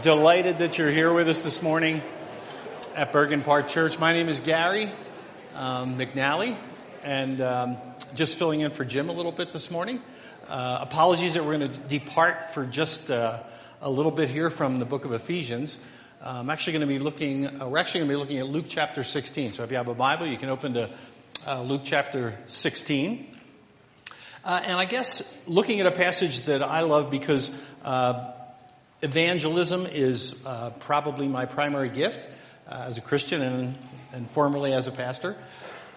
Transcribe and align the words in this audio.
Delighted 0.00 0.58
that 0.58 0.78
you're 0.78 0.90
here 0.90 1.12
with 1.12 1.28
us 1.28 1.42
this 1.42 1.62
morning 1.62 2.00
at 2.96 3.12
Bergen 3.12 3.42
Park 3.42 3.68
Church. 3.68 3.98
My 3.98 4.14
name 4.14 4.28
is 4.28 4.40
Gary 4.40 4.90
um, 5.54 5.98
McNally, 5.98 6.56
and 7.04 7.40
um, 7.42 7.76
just 8.14 8.38
filling 8.38 8.62
in 8.62 8.70
for 8.70 8.86
Jim 8.86 9.10
a 9.10 9.12
little 9.12 9.30
bit 9.30 9.52
this 9.52 9.70
morning. 9.70 10.00
Uh, 10.48 10.78
apologies 10.80 11.34
that 11.34 11.44
we're 11.44 11.58
going 11.58 11.70
to 11.70 11.78
depart 11.78 12.52
for 12.54 12.64
just 12.64 13.10
uh, 13.10 13.42
a 13.82 13.90
little 13.90 14.10
bit 14.10 14.30
here 14.30 14.48
from 14.48 14.78
the 14.78 14.86
book 14.86 15.04
of 15.04 15.12
Ephesians. 15.12 15.78
Uh, 16.22 16.36
I'm 16.38 16.48
actually 16.48 16.72
going 16.72 16.80
to 16.80 16.86
be 16.86 16.98
looking. 16.98 17.60
Uh, 17.60 17.68
we're 17.68 17.78
actually 17.78 18.00
going 18.00 18.08
to 18.08 18.14
be 18.14 18.18
looking 18.18 18.38
at 18.38 18.46
Luke 18.46 18.66
chapter 18.68 19.04
16. 19.04 19.52
So 19.52 19.62
if 19.62 19.70
you 19.70 19.76
have 19.76 19.88
a 19.88 19.94
Bible, 19.94 20.26
you 20.26 20.38
can 20.38 20.48
open 20.48 20.72
to 20.72 20.90
uh, 21.46 21.62
Luke 21.62 21.82
chapter 21.84 22.38
16. 22.46 23.36
Uh, 24.42 24.62
and 24.64 24.78
I 24.78 24.86
guess 24.86 25.22
looking 25.46 25.80
at 25.80 25.86
a 25.86 25.92
passage 25.92 26.42
that 26.42 26.62
I 26.62 26.80
love 26.80 27.10
because 27.10 27.52
evangelism 29.02 29.86
is 29.86 30.36
uh, 30.46 30.70
probably 30.70 31.26
my 31.26 31.44
primary 31.44 31.90
gift 31.90 32.26
uh, 32.68 32.84
as 32.86 32.96
a 32.96 33.00
Christian 33.00 33.42
and, 33.42 33.78
and 34.12 34.30
formerly 34.30 34.72
as 34.72 34.86
a 34.86 34.92
pastor. 34.92 35.36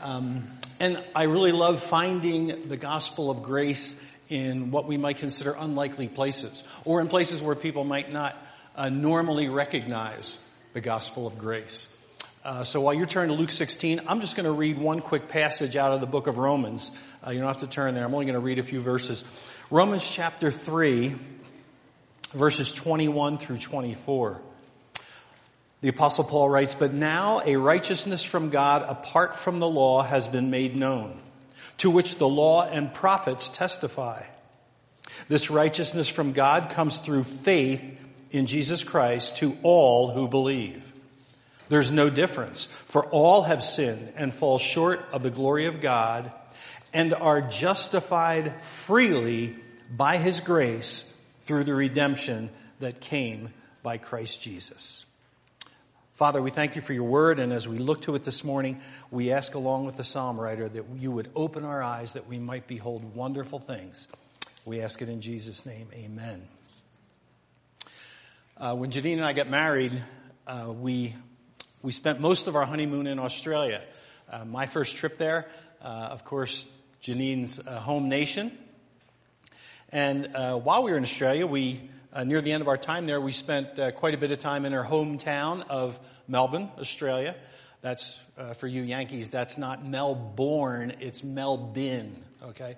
Um, 0.02 0.50
and 0.80 1.04
I 1.16 1.24
really 1.24 1.52
love 1.52 1.82
finding 1.82 2.68
the 2.68 2.78
gospel 2.78 3.30
of 3.30 3.44
grace 3.44 3.96
in 4.28 4.72
what 4.72 4.88
we 4.88 4.98
might 4.98 5.18
consider 5.18 5.56
unlikely 5.58 6.08
places, 6.08 6.64
or 6.84 7.00
in 7.00 7.08
places 7.08 7.44
where 7.44 7.56
people 7.56 7.84
might 7.84 8.12
not 8.12 8.36
uh, 8.76 8.90
normally 8.90 9.50
recognize 9.50 10.40
the 10.74 10.82
gospel 10.82 11.28
of 11.28 11.38
grace. 11.38 11.88
Uh, 12.44 12.64
so 12.64 12.82
while 12.82 12.94
you're 12.94 13.06
turning 13.06 13.36
to 13.36 13.40
Luke 13.40 13.52
16, 13.52 14.02
I'm 14.08 14.20
just 14.20 14.36
going 14.36 14.46
to 14.46 14.52
read 14.52 14.78
one 14.78 15.02
quick 15.02 15.28
passage 15.28 15.76
out 15.76 15.94
of 15.94 16.02
the 16.02 16.08
book 16.08 16.28
of 16.28 16.38
Romans. 16.38 16.92
Uh, 17.26 17.32
you 17.32 17.40
don't 17.40 17.48
have 17.48 17.58
to 17.58 17.68
turn 17.68 17.94
there. 17.96 18.04
I'm 18.04 18.14
only 18.14 18.26
going 18.26 18.34
to 18.34 18.40
read 18.40 18.60
a 18.60 18.64
few 18.64 18.82
verses. 18.82 19.24
Romans 19.72 20.08
chapter 20.08 20.52
3, 20.52 21.16
verses 22.36 22.74
21 22.74 23.38
through 23.38 23.58
24. 23.58 24.42
The 25.82 25.90
apostle 25.90 26.24
Paul 26.24 26.50
writes, 26.50 26.74
but 26.74 26.94
now 26.94 27.42
a 27.46 27.56
righteousness 27.56 28.24
from 28.24 28.50
God 28.50 28.84
apart 28.84 29.38
from 29.38 29.60
the 29.60 29.70
law 29.70 30.02
has 30.02 30.28
been 30.28 30.50
made 30.50 30.76
known, 30.76 31.20
to 31.78 31.90
which 31.90 32.18
the 32.18 32.28
law 32.28 32.68
and 32.68 32.94
prophets 32.94 33.50
testify. 33.50 34.24
This 35.30 35.50
righteousness 35.50 36.08
from 36.08 36.34
God 36.34 36.72
comes 36.72 36.98
through 36.98 37.24
faith 37.24 37.82
in 38.32 38.48
Jesus 38.48 38.84
Christ 38.84 39.38
to 39.38 39.58
all 39.64 40.12
who 40.12 40.28
believe. 40.28 40.82
There's 41.70 41.92
no 41.92 42.10
difference, 42.10 42.68
for 42.86 43.06
all 43.06 43.44
have 43.44 43.64
sinned 43.64 44.14
and 44.16 44.34
fall 44.34 44.60
short 44.60 45.06
of 45.12 45.24
the 45.24 45.32
glory 45.32 45.66
of 45.66 45.82
God 45.82 46.32
and 46.94 47.14
are 47.14 47.42
justified 47.42 48.62
freely 48.62 49.56
by 49.96 50.18
His 50.18 50.40
grace 50.40 51.12
through 51.46 51.64
the 51.64 51.74
redemption 51.74 52.50
that 52.80 53.00
came 53.00 53.50
by 53.82 53.98
Christ 53.98 54.42
Jesus. 54.42 55.06
Father, 56.14 56.42
we 56.42 56.50
thank 56.50 56.76
you 56.76 56.82
for 56.82 56.94
your 56.94 57.04
word, 57.04 57.40
and 57.40 57.52
as 57.52 57.68
we 57.68 57.78
look 57.78 58.04
to 58.04 58.16
it 58.16 58.24
this 58.24 58.44
morning, 58.44 58.80
we 59.12 59.32
ask 59.32 59.54
along 59.54 59.86
with 59.86 59.98
the 59.98 60.04
psalm 60.04 60.40
writer 60.40 60.70
that 60.70 60.86
you 60.98 61.12
would 61.12 61.30
open 61.36 61.66
our 61.66 61.84
eyes 61.84 62.14
that 62.14 62.28
we 62.28 62.40
might 62.40 62.68
behold 62.68 63.16
wonderful 63.16 63.60
things. 63.60 64.08
We 64.64 64.82
ask 64.82 65.02
it 65.02 65.10
in 65.10 65.22
Jesus' 65.22 65.66
name, 65.66 65.88
amen. 65.94 66.48
Uh, 68.58 68.76
when 68.76 68.92
Janine 68.92 69.18
and 69.18 69.26
I 69.26 69.34
got 69.34 69.50
married, 69.50 70.02
uh, 70.48 70.72
we, 70.72 71.14
we 71.82 71.92
spent 71.92 72.22
most 72.22 72.48
of 72.48 72.56
our 72.56 72.66
honeymoon 72.66 73.08
in 73.08 73.20
Australia. 73.20 73.84
Uh, 74.32 74.46
my 74.46 74.68
first 74.68 74.96
trip 74.96 75.18
there, 75.18 75.48
uh, 75.82 76.08
of 76.12 76.24
course, 76.24 76.66
Janine's 77.04 77.60
uh, 77.60 77.80
home 77.80 78.08
nation. 78.08 78.58
And 79.96 80.36
uh, 80.36 80.58
while 80.58 80.84
we 80.84 80.92
were 80.92 80.98
in 80.98 81.04
Australia, 81.04 81.48
we 81.48 81.90
uh, 82.12 82.26
near 82.26 82.42
the 82.42 82.52
end 82.52 82.60
of 82.60 82.68
our 82.68 82.76
time 82.76 83.08
there, 83.08 83.22
we 83.22 83.32
spent 83.32 83.80
uh, 83.80 83.92
quite 83.92 84.14
a 84.14 84.18
bit 84.18 84.30
of 84.30 84.40
time 84.40 84.66
in 84.66 84.74
our 84.74 84.84
hometown 84.84 85.66
of 85.70 85.98
Melbourne, 86.28 86.70
Australia. 86.78 87.34
That's 87.80 88.20
uh, 88.38 88.52
for 88.56 88.68
you 88.68 88.82
Yankees. 88.82 89.30
That's 89.30 89.58
not 89.58 89.86
Melbourne; 89.86 90.98
it's 91.00 91.24
Melbin. 91.24 92.12
Okay, 92.44 92.76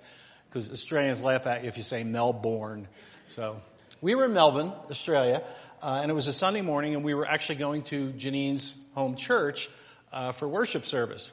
because 0.48 0.70
Australians 0.70 1.20
laugh 1.20 1.44
at 1.48 1.64
you 1.64 1.68
if 1.68 1.76
you 1.76 1.82
say 1.82 2.04
Melbourne. 2.04 2.86
So 3.26 3.56
we 4.00 4.14
were 4.14 4.26
in 4.26 4.32
Melbourne, 4.32 4.72
Australia, 4.88 5.42
uh, 5.82 5.98
and 6.00 6.12
it 6.12 6.14
was 6.14 6.28
a 6.28 6.32
Sunday 6.32 6.62
morning, 6.62 6.94
and 6.94 7.02
we 7.02 7.14
were 7.14 7.26
actually 7.26 7.56
going 7.56 7.82
to 7.86 8.12
Janine's 8.12 8.76
home 8.94 9.16
church 9.16 9.68
uh, 10.12 10.30
for 10.30 10.46
worship 10.46 10.86
service. 10.86 11.32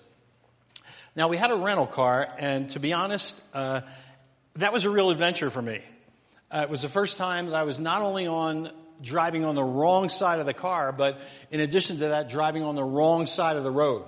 Now 1.16 1.28
we 1.28 1.38
had 1.38 1.52
a 1.52 1.56
rental 1.56 1.86
car, 1.86 2.28
and 2.40 2.72
to 2.72 2.80
be 2.80 2.92
honest 2.92 3.40
that 4.58 4.72
was 4.72 4.86
a 4.86 4.90
real 4.90 5.10
adventure 5.10 5.50
for 5.50 5.62
me. 5.62 5.82
Uh, 6.50 6.62
it 6.64 6.70
was 6.70 6.82
the 6.82 6.90
first 6.90 7.18
time 7.18 7.48
that 7.48 7.56
I 7.56 7.64
was 7.64 7.80
not 7.80 8.02
only 8.02 8.28
on 8.28 8.72
driving 9.02 9.44
on 9.44 9.56
the 9.56 9.64
wrong 9.64 10.10
side 10.10 10.40
of 10.40 10.46
the 10.46 10.54
car, 10.54 10.92
but 10.92 11.20
in 11.52 11.60
addition 11.60 12.00
to 12.00 12.08
that, 12.10 12.30
driving 12.30 12.64
on 12.64 12.76
the 12.76 12.84
wrong 12.84 13.26
side 13.26 13.58
of 13.58 13.64
the 13.64 13.72
road. 13.72 14.08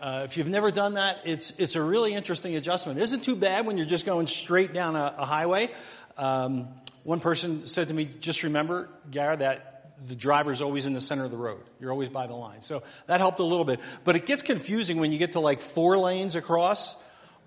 Uh, 0.00 0.22
if 0.24 0.36
you've 0.36 0.48
never 0.48 0.70
done 0.70 0.94
that, 0.94 1.18
it's 1.24 1.52
it's 1.58 1.74
a 1.74 1.82
really 1.82 2.14
interesting 2.14 2.56
adjustment. 2.56 2.98
It 2.98 3.02
isn't 3.02 3.24
too 3.24 3.36
bad 3.36 3.66
when 3.66 3.76
you're 3.76 3.86
just 3.86 4.06
going 4.06 4.28
straight 4.28 4.72
down 4.72 4.96
a, 4.96 5.14
a 5.18 5.26
highway. 5.26 5.70
Um, 6.16 6.68
one 7.02 7.20
person 7.20 7.66
said 7.66 7.88
to 7.88 7.94
me, 7.94 8.08
"Just 8.20 8.42
remember, 8.42 8.88
Gar, 9.10 9.36
that 9.36 9.92
the 10.06 10.14
driver's 10.14 10.62
always 10.62 10.86
in 10.86 10.94
the 10.94 11.02
center 11.02 11.24
of 11.24 11.30
the 11.30 11.36
road. 11.36 11.60
You're 11.80 11.90
always 11.90 12.08
by 12.08 12.28
the 12.28 12.34
line." 12.34 12.62
So 12.62 12.82
that 13.08 13.20
helped 13.20 13.40
a 13.40 13.44
little 13.44 13.66
bit. 13.66 13.80
But 14.04 14.16
it 14.16 14.24
gets 14.24 14.40
confusing 14.40 14.98
when 14.98 15.12
you 15.12 15.18
get 15.18 15.32
to 15.32 15.40
like 15.40 15.60
four 15.60 15.98
lanes 15.98 16.34
across, 16.34 16.96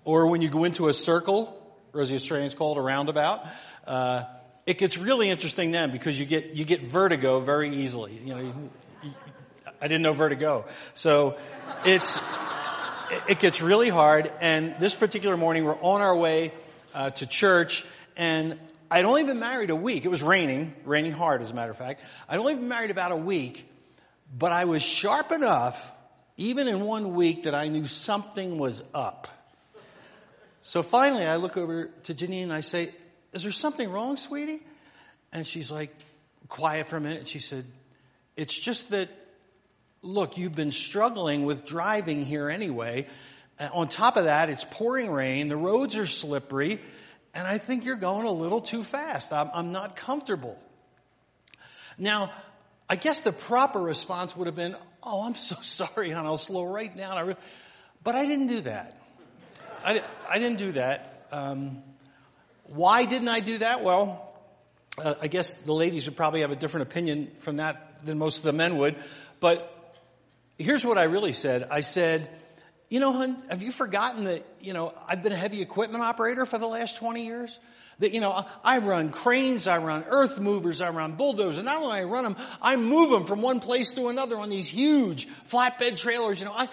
or 0.04 0.28
when 0.28 0.40
you 0.40 0.48
go 0.48 0.62
into 0.62 0.86
a 0.86 0.92
circle 0.92 1.60
as 2.00 2.08
the 2.08 2.16
Australians 2.16 2.54
call 2.54 2.76
it, 2.76 2.78
a 2.78 2.82
roundabout. 2.82 3.46
Uh, 3.86 4.24
it 4.66 4.78
gets 4.78 4.96
really 4.96 5.28
interesting 5.28 5.70
then 5.70 5.90
because 5.90 6.18
you 6.18 6.24
get 6.24 6.54
you 6.54 6.64
get 6.64 6.82
vertigo 6.82 7.40
very 7.40 7.74
easily. 7.74 8.18
You 8.24 8.34
know, 8.34 8.40
you, 8.40 8.70
you, 9.02 9.10
I 9.80 9.88
didn't 9.88 10.02
know 10.02 10.12
vertigo, 10.12 10.64
so 10.94 11.36
it's 11.84 12.16
it, 13.10 13.22
it, 13.28 13.38
gets 13.38 13.60
really 13.60 13.90
hard. 13.90 14.32
And 14.40 14.76
this 14.80 14.94
particular 14.94 15.36
morning, 15.36 15.64
we're 15.64 15.80
on 15.80 16.00
our 16.00 16.16
way 16.16 16.52
uh, 16.94 17.10
to 17.10 17.26
church, 17.26 17.84
and 18.16 18.58
I'd 18.90 19.04
only 19.04 19.24
been 19.24 19.40
married 19.40 19.70
a 19.70 19.76
week. 19.76 20.04
It 20.04 20.08
was 20.08 20.22
raining, 20.22 20.74
raining 20.84 21.12
hard, 21.12 21.42
as 21.42 21.50
a 21.50 21.54
matter 21.54 21.70
of 21.70 21.76
fact. 21.76 22.02
I'd 22.28 22.38
only 22.38 22.54
been 22.54 22.68
married 22.68 22.90
about 22.90 23.12
a 23.12 23.16
week, 23.16 23.68
but 24.36 24.52
I 24.52 24.64
was 24.64 24.82
sharp 24.82 25.32
enough, 25.32 25.92
even 26.36 26.68
in 26.68 26.80
one 26.80 27.14
week, 27.14 27.42
that 27.42 27.54
I 27.54 27.68
knew 27.68 27.86
something 27.86 28.56
was 28.58 28.82
up. 28.94 29.28
So 30.66 30.82
finally, 30.82 31.26
I 31.26 31.36
look 31.36 31.58
over 31.58 31.90
to 32.04 32.14
Janine 32.14 32.44
and 32.44 32.52
I 32.52 32.60
say, 32.60 32.90
Is 33.34 33.42
there 33.42 33.52
something 33.52 33.92
wrong, 33.92 34.16
sweetie? 34.16 34.62
And 35.30 35.46
she's 35.46 35.70
like, 35.70 35.94
quiet 36.48 36.88
for 36.88 36.96
a 36.96 37.00
minute. 37.02 37.18
And 37.18 37.28
she 37.28 37.38
said, 37.38 37.66
It's 38.34 38.58
just 38.58 38.88
that, 38.90 39.10
look, 40.00 40.38
you've 40.38 40.54
been 40.54 40.70
struggling 40.70 41.44
with 41.44 41.66
driving 41.66 42.24
here 42.24 42.48
anyway. 42.48 43.06
Uh, 43.60 43.68
on 43.74 43.88
top 43.88 44.16
of 44.16 44.24
that, 44.24 44.48
it's 44.48 44.64
pouring 44.64 45.10
rain, 45.10 45.48
the 45.48 45.56
roads 45.56 45.96
are 45.96 46.06
slippery, 46.06 46.80
and 47.34 47.46
I 47.46 47.58
think 47.58 47.84
you're 47.84 47.96
going 47.96 48.26
a 48.26 48.32
little 48.32 48.62
too 48.62 48.84
fast. 48.84 49.34
I'm, 49.34 49.50
I'm 49.52 49.70
not 49.70 49.96
comfortable. 49.96 50.58
Now, 51.98 52.32
I 52.88 52.96
guess 52.96 53.20
the 53.20 53.32
proper 53.32 53.80
response 53.80 54.34
would 54.34 54.46
have 54.46 54.56
been, 54.56 54.76
Oh, 55.02 55.26
I'm 55.26 55.34
so 55.34 55.56
sorry, 55.60 56.10
hon. 56.10 56.24
I'll 56.24 56.38
slow 56.38 56.64
right 56.64 56.96
down. 56.96 57.36
But 58.02 58.14
I 58.14 58.24
didn't 58.24 58.46
do 58.46 58.62
that. 58.62 58.96
I, 59.84 60.02
I 60.28 60.38
didn't 60.38 60.58
do 60.58 60.72
that. 60.72 61.28
Um, 61.30 61.82
why 62.64 63.04
didn't 63.04 63.28
I 63.28 63.40
do 63.40 63.58
that? 63.58 63.84
Well, 63.84 64.34
uh, 64.96 65.14
I 65.20 65.28
guess 65.28 65.52
the 65.52 65.74
ladies 65.74 66.06
would 66.06 66.16
probably 66.16 66.40
have 66.40 66.50
a 66.50 66.56
different 66.56 66.88
opinion 66.88 67.30
from 67.40 67.56
that 67.56 68.04
than 68.04 68.18
most 68.18 68.38
of 68.38 68.44
the 68.44 68.52
men 68.52 68.78
would. 68.78 68.96
But 69.40 69.70
here's 70.58 70.84
what 70.84 70.96
I 70.96 71.04
really 71.04 71.32
said. 71.32 71.68
I 71.70 71.82
said, 71.82 72.30
you 72.88 73.00
know, 73.00 73.12
hun, 73.12 73.42
have 73.50 73.62
you 73.62 73.72
forgotten 73.72 74.24
that, 74.24 74.46
you 74.60 74.72
know, 74.72 74.94
I've 75.06 75.22
been 75.22 75.32
a 75.32 75.36
heavy 75.36 75.60
equipment 75.60 76.02
operator 76.02 76.46
for 76.46 76.58
the 76.58 76.68
last 76.68 76.96
20 76.98 77.26
years? 77.26 77.58
That, 77.98 78.12
you 78.12 78.20
know, 78.20 78.44
I 78.64 78.78
run 78.78 79.10
cranes, 79.10 79.66
I 79.66 79.78
run 79.78 80.04
earth 80.08 80.40
movers, 80.40 80.80
I 80.80 80.90
run 80.90 81.12
bulldozers. 81.12 81.58
And 81.58 81.66
not 81.66 81.82
only 81.82 81.98
I 81.98 82.04
run 82.04 82.24
them, 82.24 82.36
I 82.60 82.76
move 82.76 83.10
them 83.10 83.24
from 83.24 83.42
one 83.42 83.60
place 83.60 83.92
to 83.92 84.08
another 84.08 84.36
on 84.38 84.48
these 84.48 84.68
huge 84.68 85.28
flatbed 85.50 85.96
trailers. 85.96 86.40
You 86.40 86.46
know, 86.46 86.54
I, 86.54 86.68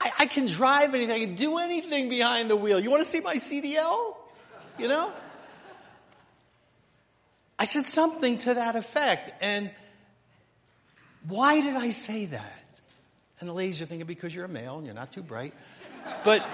I, 0.00 0.12
I 0.20 0.26
can 0.26 0.46
drive 0.46 0.94
anything, 0.94 1.14
I 1.14 1.18
can 1.18 1.34
do 1.34 1.58
anything 1.58 2.08
behind 2.08 2.50
the 2.50 2.56
wheel. 2.56 2.78
You 2.78 2.90
want 2.90 3.02
to 3.02 3.08
see 3.08 3.20
my 3.20 3.36
CDL? 3.36 4.16
You 4.78 4.88
know? 4.88 5.12
I 7.58 7.64
said 7.64 7.86
something 7.86 8.38
to 8.38 8.54
that 8.54 8.76
effect. 8.76 9.32
And 9.40 9.70
why 11.26 11.60
did 11.60 11.74
I 11.74 11.90
say 11.90 12.26
that? 12.26 12.64
And 13.40 13.48
the 13.48 13.52
ladies 13.52 13.80
are 13.80 13.86
thinking 13.86 14.06
because 14.06 14.34
you're 14.34 14.44
a 14.44 14.48
male 14.48 14.78
and 14.78 14.86
you're 14.86 14.94
not 14.94 15.12
too 15.12 15.22
bright. 15.22 15.54
But, 16.24 16.46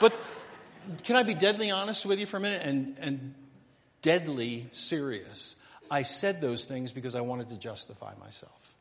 but 0.00 0.14
can 1.04 1.16
I 1.16 1.22
be 1.22 1.34
deadly 1.34 1.70
honest 1.70 2.06
with 2.06 2.18
you 2.18 2.26
for 2.26 2.38
a 2.38 2.40
minute 2.40 2.62
and, 2.64 2.96
and 2.98 3.34
deadly 4.00 4.68
serious? 4.72 5.56
I 5.90 6.02
said 6.02 6.40
those 6.40 6.64
things 6.64 6.92
because 6.92 7.14
I 7.14 7.20
wanted 7.20 7.50
to 7.50 7.56
justify 7.56 8.12
myself. 8.18 8.74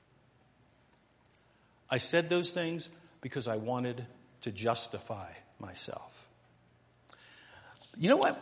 I 1.89 1.97
said 1.97 2.29
those 2.29 2.51
things 2.51 2.89
because 3.21 3.47
I 3.47 3.57
wanted 3.57 4.05
to 4.41 4.51
justify 4.51 5.29
myself. 5.59 6.27
You 7.97 8.09
know 8.09 8.17
what? 8.17 8.41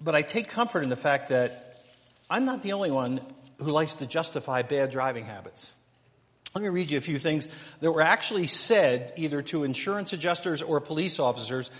But 0.00 0.14
I 0.14 0.22
take 0.22 0.48
comfort 0.48 0.82
in 0.82 0.88
the 0.88 0.96
fact 0.96 1.30
that 1.30 1.82
I'm 2.30 2.44
not 2.44 2.62
the 2.62 2.72
only 2.72 2.90
one 2.90 3.20
who 3.58 3.70
likes 3.70 3.94
to 3.94 4.06
justify 4.06 4.62
bad 4.62 4.90
driving 4.90 5.24
habits. 5.24 5.72
Let 6.54 6.62
me 6.62 6.68
read 6.68 6.90
you 6.90 6.98
a 6.98 7.02
few 7.02 7.18
things 7.18 7.48
that 7.80 7.90
were 7.90 8.02
actually 8.02 8.46
said 8.46 9.12
either 9.16 9.42
to 9.42 9.64
insurance 9.64 10.12
adjusters 10.12 10.62
or 10.62 10.80
police 10.80 11.18
officers 11.18 11.70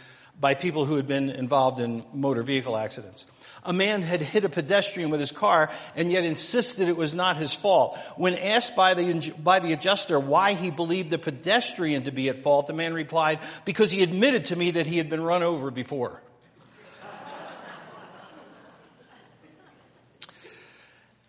by 0.40 0.54
people 0.54 0.84
who 0.84 0.96
had 0.96 1.06
been 1.06 1.30
involved 1.30 1.80
in 1.80 2.04
motor 2.12 2.42
vehicle 2.42 2.76
accidents. 2.76 3.26
A 3.64 3.72
man 3.72 4.02
had 4.02 4.20
hit 4.20 4.44
a 4.44 4.48
pedestrian 4.48 5.10
with 5.10 5.20
his 5.20 5.32
car 5.32 5.70
and 5.96 6.10
yet 6.10 6.24
insisted 6.24 6.88
it 6.88 6.96
was 6.96 7.14
not 7.14 7.36
his 7.36 7.52
fault. 7.52 7.98
When 8.16 8.34
asked 8.34 8.76
by 8.76 8.94
the, 8.94 9.32
by 9.42 9.58
the 9.58 9.72
adjuster 9.72 10.18
why 10.18 10.54
he 10.54 10.70
believed 10.70 11.10
the 11.10 11.18
pedestrian 11.18 12.04
to 12.04 12.12
be 12.12 12.28
at 12.28 12.38
fault, 12.38 12.66
the 12.66 12.72
man 12.72 12.94
replied, 12.94 13.40
because 13.64 13.90
he 13.90 14.02
admitted 14.02 14.46
to 14.46 14.56
me 14.56 14.72
that 14.72 14.86
he 14.86 14.96
had 14.96 15.08
been 15.08 15.22
run 15.22 15.42
over 15.42 15.70
before. 15.70 16.20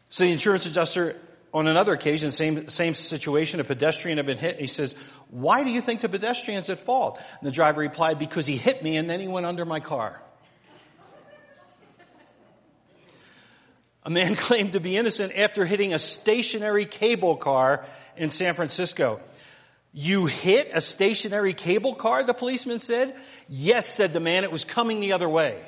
so 0.09 0.23
the 0.23 0.31
insurance 0.31 0.65
adjuster 0.65 1.15
on 1.53 1.67
another 1.67 1.93
occasion, 1.93 2.31
same, 2.31 2.67
same 2.67 2.93
situation, 2.93 3.59
a 3.59 3.63
pedestrian 3.63 4.17
had 4.17 4.25
been 4.25 4.37
hit. 4.37 4.59
He 4.59 4.67
says, 4.67 4.93
why 5.29 5.63
do 5.63 5.71
you 5.71 5.81
think 5.81 6.01
the 6.01 6.09
pedestrian's 6.09 6.69
at 6.69 6.79
fault? 6.79 7.19
And 7.39 7.47
the 7.47 7.51
driver 7.51 7.81
replied, 7.81 8.19
because 8.19 8.45
he 8.45 8.57
hit 8.57 8.83
me 8.83 8.97
and 8.97 9.09
then 9.09 9.19
he 9.19 9.27
went 9.27 9.45
under 9.45 9.65
my 9.65 9.79
car. 9.79 10.21
A 14.03 14.09
man 14.09 14.35
claimed 14.47 14.73
to 14.73 14.79
be 14.79 14.97
innocent 14.97 15.33
after 15.35 15.65
hitting 15.65 15.93
a 15.93 15.99
stationary 15.99 16.85
cable 16.85 17.35
car 17.35 17.85
in 18.17 18.29
San 18.29 18.53
Francisco. 18.53 19.19
You 19.91 20.27
hit 20.27 20.69
a 20.73 20.81
stationary 20.81 21.53
cable 21.53 21.95
car, 21.95 22.23
the 22.23 22.33
policeman 22.33 22.79
said. 22.79 23.15
Yes, 23.47 23.87
said 23.87 24.13
the 24.13 24.19
man, 24.19 24.43
it 24.43 24.51
was 24.51 24.63
coming 24.63 24.99
the 24.99 25.13
other 25.13 25.27
way. 25.27 25.59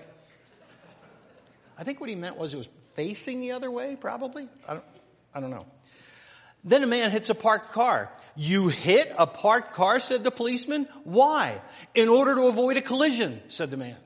I 1.78 1.84
think 1.84 2.00
what 2.00 2.10
he 2.10 2.16
meant 2.16 2.38
was 2.38 2.54
it 2.54 2.58
was 2.58 2.70
facing 2.94 3.42
the 3.42 3.54
other 3.54 3.72
way, 3.72 3.98
probably. 4.00 4.48
I 4.68 4.74
don't, 4.74 4.86
I 5.34 5.40
don't 5.40 5.50
know. 5.50 5.66
Then 6.64 6.84
a 6.84 6.88
man 6.88 7.10
hits 7.10 7.32
a 7.32 7.36
parked 7.36 7.72
car. 7.72 8.12
You 8.36 8.68
hit 8.68 9.12
a 9.18 9.26
parked 9.26 9.74
car, 9.74 10.00
said 10.00 10.24
the 10.24 10.30
policeman. 10.30 10.88
Why? 11.04 11.60
In 11.96 12.08
order 12.08 12.36
to 12.36 12.44
avoid 12.44 12.78
a 12.78 12.82
collision, 12.82 13.42
said 13.48 13.72
the 13.72 13.78
man. 13.78 13.98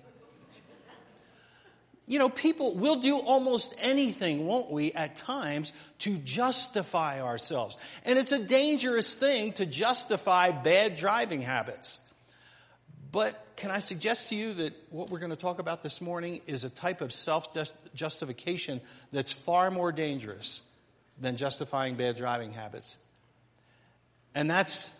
You 2.08 2.20
know, 2.20 2.30
people 2.30 2.76
will 2.76 2.98
do 2.98 3.18
almost 3.18 3.74
anything, 3.80 4.46
won't 4.46 4.72
we, 4.72 4.92
at 4.94 5.16
times 5.16 5.74
to 6.00 6.18
justify 6.18 7.22
ourselves. 7.22 7.78
And 8.04 8.20
it's 8.20 8.32
a 8.32 8.40
dangerous 8.40 9.16
thing 9.16 9.54
to 9.54 9.66
justify 9.66 10.52
bad 10.52 10.98
driving 10.98 11.42
habits. 11.42 12.00
But 13.12 13.42
can 13.56 13.72
I 13.72 13.80
suggest 13.80 14.30
to 14.30 14.36
you 14.36 14.54
that 14.56 14.74
what 14.92 15.10
we're 15.10 15.20
going 15.20 15.32
to 15.32 15.36
talk 15.38 15.60
about 15.60 15.82
this 15.82 16.00
morning 16.00 16.42
is 16.46 16.64
a 16.64 16.70
type 16.70 17.02
of 17.02 17.12
self-justification 17.12 18.82
that's 19.10 19.32
far 19.32 19.72
more 19.72 19.92
dangerous 19.92 20.62
than 21.22 21.38
justifying 21.38 21.96
bad 21.96 22.18
driving 22.18 22.52
habits. 22.52 22.98
And 24.36 24.52
that's 24.52 24.92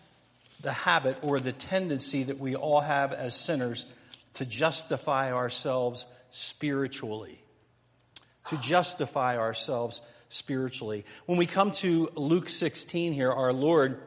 the 0.62 0.72
habit 0.72 1.18
or 1.22 1.38
the 1.38 1.52
tendency 1.52 2.24
that 2.24 2.38
we 2.38 2.56
all 2.56 2.80
have 2.80 3.12
as 3.12 3.36
sinners 3.36 3.86
to 4.34 4.46
justify 4.46 5.32
ourselves 5.32 6.06
spiritually. 6.36 7.40
To 8.48 8.58
justify 8.58 9.38
ourselves 9.38 10.02
spiritually. 10.28 11.04
When 11.24 11.38
we 11.38 11.46
come 11.46 11.72
to 11.72 12.10
Luke 12.14 12.48
16 12.48 13.12
here, 13.12 13.32
our 13.32 13.52
Lord 13.52 14.00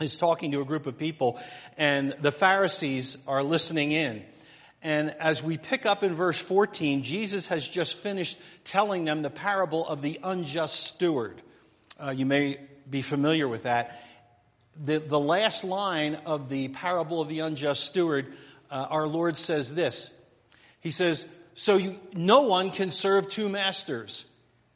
is 0.00 0.16
talking 0.16 0.52
to 0.52 0.60
a 0.60 0.64
group 0.64 0.86
of 0.86 0.96
people 0.96 1.40
and 1.76 2.14
the 2.20 2.30
Pharisees 2.30 3.18
are 3.26 3.42
listening 3.42 3.92
in. 3.92 4.24
And 4.82 5.10
as 5.18 5.42
we 5.42 5.58
pick 5.58 5.86
up 5.86 6.04
in 6.04 6.14
verse 6.14 6.38
14, 6.38 7.02
Jesus 7.02 7.48
has 7.48 7.66
just 7.66 7.98
finished 7.98 8.38
telling 8.62 9.04
them 9.04 9.22
the 9.22 9.30
parable 9.30 9.86
of 9.86 10.02
the 10.02 10.20
unjust 10.22 10.84
steward. 10.84 11.42
Uh, 12.00 12.10
you 12.10 12.26
may 12.26 12.60
be 12.88 13.02
familiar 13.02 13.48
with 13.48 13.64
that. 13.64 14.00
The, 14.84 14.98
the 14.98 15.18
last 15.18 15.64
line 15.64 16.14
of 16.26 16.48
the 16.48 16.68
parable 16.68 17.20
of 17.20 17.28
the 17.28 17.40
unjust 17.40 17.84
steward, 17.84 18.32
uh, 18.70 18.86
our 18.88 19.08
Lord 19.08 19.36
says 19.36 19.74
this. 19.74 20.12
He 20.80 20.92
says, 20.92 21.26
so 21.58 21.78
you, 21.78 21.98
no 22.12 22.42
one 22.42 22.70
can 22.70 22.90
serve 22.90 23.28
two 23.28 23.48
masters. 23.48 24.26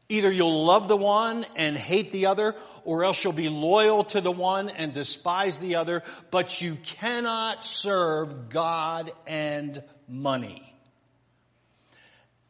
Either 0.09 0.33
you'll 0.33 0.65
love 0.65 0.89
the 0.89 0.97
one 0.97 1.45
and 1.55 1.77
hate 1.77 2.11
the 2.11 2.27
other, 2.27 2.57
or 2.85 3.05
else 3.05 3.23
you'll 3.23 3.35
be 3.35 3.51
loyal 3.51 4.03
to 4.03 4.23
the 4.23 4.33
one 4.33 4.71
and 4.71 4.95
despise 4.95 5.59
the 5.59 5.77
other, 5.77 6.03
but 6.31 6.63
you 6.63 6.77
cannot 6.83 7.67
serve 7.67 8.49
God 8.49 9.13
and 9.27 9.83
money. 10.09 10.75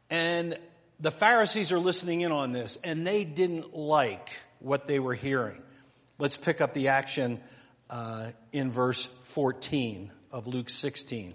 And 0.09 0.57
the 1.01 1.11
Pharisees 1.11 1.73
are 1.73 1.81
listening 1.81 2.21
in 2.21 2.31
on 2.31 2.53
this, 2.53 2.79
and 2.85 3.05
they 3.05 3.25
didn't 3.25 3.77
like 3.77 4.31
what 4.61 4.87
they 4.87 5.01
were 5.01 5.15
hearing. 5.15 5.61
Let's 6.19 6.37
pick 6.37 6.61
up 6.61 6.73
the 6.73 6.89
action 6.89 7.41
uh, 7.91 8.29
in 8.53 8.71
verse 8.71 9.07
14 9.25 10.13
of 10.31 10.47
Luke 10.47 10.71
16. 10.71 11.35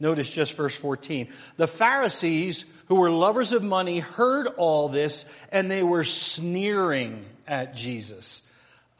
Notice 0.00 0.28
just 0.30 0.54
verse 0.54 0.74
14. 0.74 1.28
The 1.56 1.68
Pharisees, 1.68 2.64
who 2.86 2.96
were 2.96 3.10
lovers 3.10 3.52
of 3.52 3.62
money, 3.62 4.00
heard 4.00 4.46
all 4.46 4.88
this 4.88 5.24
and 5.50 5.70
they 5.70 5.82
were 5.82 6.04
sneering 6.04 7.24
at 7.46 7.74
Jesus. 7.74 8.42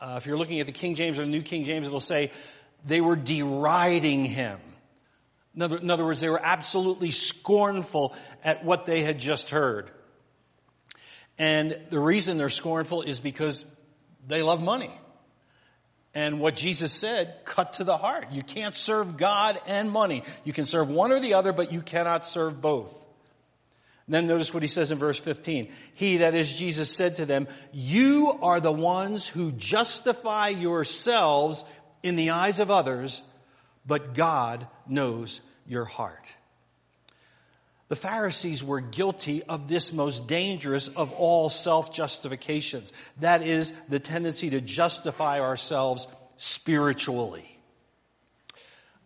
Uh, 0.01 0.15
if 0.17 0.27
you're 0.27 0.37
looking 0.37 0.61
at 0.61 0.67
the 0.67 0.73
King 0.73 0.95
James 0.95 1.19
or 1.19 1.23
the 1.23 1.31
New 1.31 1.43
King 1.43 1.65
James, 1.65 1.87
it'll 1.87 2.01
say 2.01 2.31
they 2.85 3.01
were 3.01 3.17
deriding 3.17 4.25
him. 4.25 4.61
In 5.55 5.63
other, 5.63 5.77
in 5.77 5.91
other 5.91 6.05
words, 6.05 6.21
they 6.21 6.29
were 6.29 6.41
absolutely 6.43 7.11
scornful 7.11 8.15
at 8.43 8.65
what 8.65 8.87
they 8.87 9.03
had 9.03 9.19
just 9.19 9.51
heard. 9.51 9.91
And 11.39 11.79
the 11.91 11.99
reason 11.99 12.39
they're 12.39 12.49
scornful 12.49 13.03
is 13.03 13.21
because 13.21 13.65
they 14.27 14.43
love 14.43 14.63
money. 14.63 14.91
And 16.15 16.41
what 16.41 16.57
Jesus 16.57 16.93
said, 16.93 17.37
cut 17.45 17.75
to 17.75 17.85
the 17.85 17.97
heart. 17.97 18.33
You 18.33 18.43
can't 18.43 18.75
serve 18.75 19.17
God 19.17 19.59
and 19.67 19.91
money. 19.91 20.25
You 20.45 20.53
can 20.53 20.67
serve 20.67 20.89
one 20.89 21.11
or 21.11 21.21
the 21.21 21.35
other, 21.35 21.53
but 21.53 21.73
you 21.73 21.81
cannot 21.81 22.27
serve 22.27 22.61
both. 22.61 22.95
then 24.07 24.27
notice 24.27 24.53
what 24.53 24.63
he 24.63 24.69
says 24.69 24.93
in 24.93 24.99
verse 24.99 25.19
15. 25.19 25.73
He, 25.95 26.19
that 26.19 26.35
is 26.35 26.55
Jesus, 26.55 26.95
said 26.95 27.17
to 27.17 27.25
them, 27.27 27.49
You 27.73 28.39
are 28.43 28.61
the 28.61 28.73
ones 28.73 29.27
who 29.27 29.53
justify 29.53 30.49
yourselves 30.49 31.65
in 32.03 32.17
the 32.17 32.31
eyes 32.31 32.61
of 32.61 32.71
others, 32.71 33.23
but 33.87 34.13
God 34.13 34.67
knows 34.87 35.41
your 35.67 35.87
heart. 35.87 36.31
The 37.93 37.97
Pharisees 37.97 38.65
were 38.65 38.81
guilty 38.81 39.43
of 39.43 39.69
this 39.69 39.93
most 39.93 40.27
dangerous 40.27 40.89
of 40.89 41.13
all 41.13 41.51
self-justifications. 41.51 42.91
That 43.21 43.43
is 43.43 43.75
the 43.87 44.01
tendency 44.01 44.49
to 44.49 44.63
justify 44.63 45.41
ourselves 45.41 46.07
spiritually. 46.39 47.45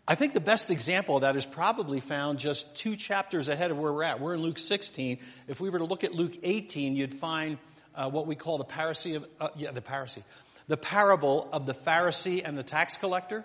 I 0.06 0.14
think 0.14 0.34
the 0.34 0.40
best 0.40 0.70
example 0.70 1.16
of 1.16 1.22
that 1.22 1.34
is 1.34 1.44
probably 1.44 1.98
found 1.98 2.38
just 2.38 2.76
two 2.76 2.94
chapters 2.94 3.48
ahead 3.48 3.72
of 3.72 3.78
where 3.78 3.92
we're 3.92 4.04
at. 4.04 4.20
We're 4.20 4.34
in 4.34 4.40
Luke 4.40 4.60
16. 4.60 5.18
If 5.48 5.60
we 5.60 5.68
were 5.68 5.78
to 5.78 5.84
look 5.84 6.04
at 6.04 6.14
Luke 6.14 6.36
18, 6.44 6.94
you'd 6.94 7.12
find 7.12 7.58
uh, 7.92 8.08
what 8.08 8.28
we 8.28 8.36
call 8.36 8.56
the 8.56 8.64
parousia 8.64 9.16
of, 9.16 9.26
uh, 9.40 9.48
yeah, 9.56 9.72
the 9.72 9.82
parousia, 9.82 10.22
the 10.68 10.76
parable 10.76 11.48
of 11.52 11.66
the 11.66 11.74
Pharisee 11.74 12.40
and 12.44 12.56
the 12.56 12.62
tax 12.62 12.94
collector. 12.94 13.44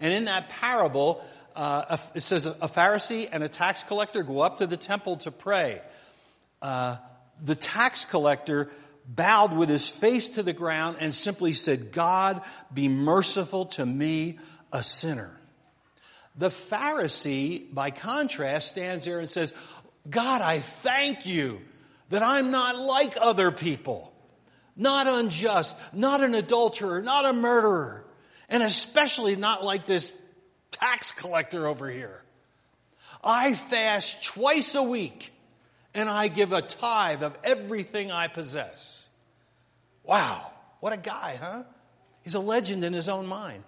And 0.00 0.12
in 0.12 0.24
that 0.24 0.48
parable, 0.48 1.24
uh, 1.56 1.96
it 2.14 2.22
says 2.22 2.46
a 2.46 2.68
Pharisee 2.68 3.28
and 3.30 3.42
a 3.42 3.48
tax 3.48 3.82
collector 3.82 4.22
go 4.22 4.40
up 4.40 4.58
to 4.58 4.66
the 4.66 4.76
temple 4.76 5.16
to 5.18 5.30
pray. 5.30 5.80
Uh, 6.60 6.96
the 7.42 7.54
tax 7.54 8.04
collector 8.04 8.70
bowed 9.06 9.52
with 9.52 9.68
his 9.68 9.88
face 9.88 10.30
to 10.30 10.42
the 10.42 10.52
ground 10.52 10.98
and 11.00 11.14
simply 11.14 11.54
said, 11.54 11.92
God, 11.92 12.42
be 12.72 12.88
merciful 12.88 13.66
to 13.66 13.86
me, 13.86 14.38
a 14.72 14.82
sinner. 14.82 15.30
The 16.36 16.48
Pharisee, 16.48 17.72
by 17.72 17.90
contrast, 17.90 18.68
stands 18.68 19.06
there 19.06 19.20
and 19.20 19.30
says, 19.30 19.54
God, 20.08 20.42
I 20.42 20.60
thank 20.60 21.24
you 21.24 21.60
that 22.10 22.22
I'm 22.22 22.50
not 22.50 22.76
like 22.76 23.16
other 23.18 23.50
people, 23.50 24.12
not 24.76 25.06
unjust, 25.06 25.76
not 25.92 26.22
an 26.22 26.34
adulterer, 26.34 27.00
not 27.00 27.24
a 27.24 27.32
murderer, 27.32 28.04
and 28.48 28.62
especially 28.62 29.36
not 29.36 29.64
like 29.64 29.86
this 29.86 30.12
tax 30.78 31.12
collector 31.12 31.66
over 31.66 31.88
here. 31.90 32.22
I 33.22 33.54
fast 33.54 34.24
twice 34.24 34.74
a 34.74 34.82
week 34.82 35.32
and 35.94 36.08
I 36.08 36.28
give 36.28 36.52
a 36.52 36.62
tithe 36.62 37.22
of 37.22 37.36
everything 37.42 38.10
I 38.10 38.28
possess. 38.28 39.08
Wow. 40.04 40.52
What 40.80 40.92
a 40.92 40.98
guy, 40.98 41.38
huh? 41.40 41.62
He's 42.22 42.34
a 42.34 42.40
legend 42.40 42.84
in 42.84 42.92
his 42.92 43.08
own 43.08 43.26
mind. 43.26 43.64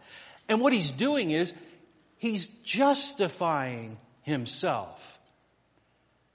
And 0.48 0.60
what 0.60 0.72
he's 0.72 0.90
doing 0.90 1.30
is 1.30 1.52
he's 2.18 2.46
justifying 2.46 3.98
himself. 4.22 5.18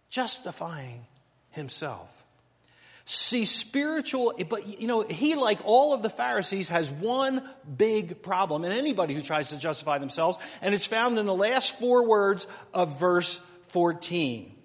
Justifying 0.09 1.05
himself. 1.51 2.22
See, 3.05 3.43
spiritual, 3.43 4.33
but 4.47 4.79
you 4.79 4.87
know, 4.87 5.01
he, 5.01 5.35
like 5.35 5.59
all 5.65 5.93
of 5.93 6.01
the 6.01 6.09
Pharisees, 6.09 6.69
has 6.69 6.89
one 6.89 7.43
big 7.77 8.21
problem, 8.21 8.63
and 8.63 8.73
anybody 8.73 9.13
who 9.13 9.21
tries 9.21 9.49
to 9.49 9.57
justify 9.57 9.97
themselves, 9.97 10.37
and 10.61 10.73
it's 10.73 10.85
found 10.85 11.19
in 11.19 11.25
the 11.25 11.35
last 11.35 11.77
four 11.79 12.07
words 12.07 12.47
of 12.73 12.99
verse 12.99 13.39
14. 13.67 14.55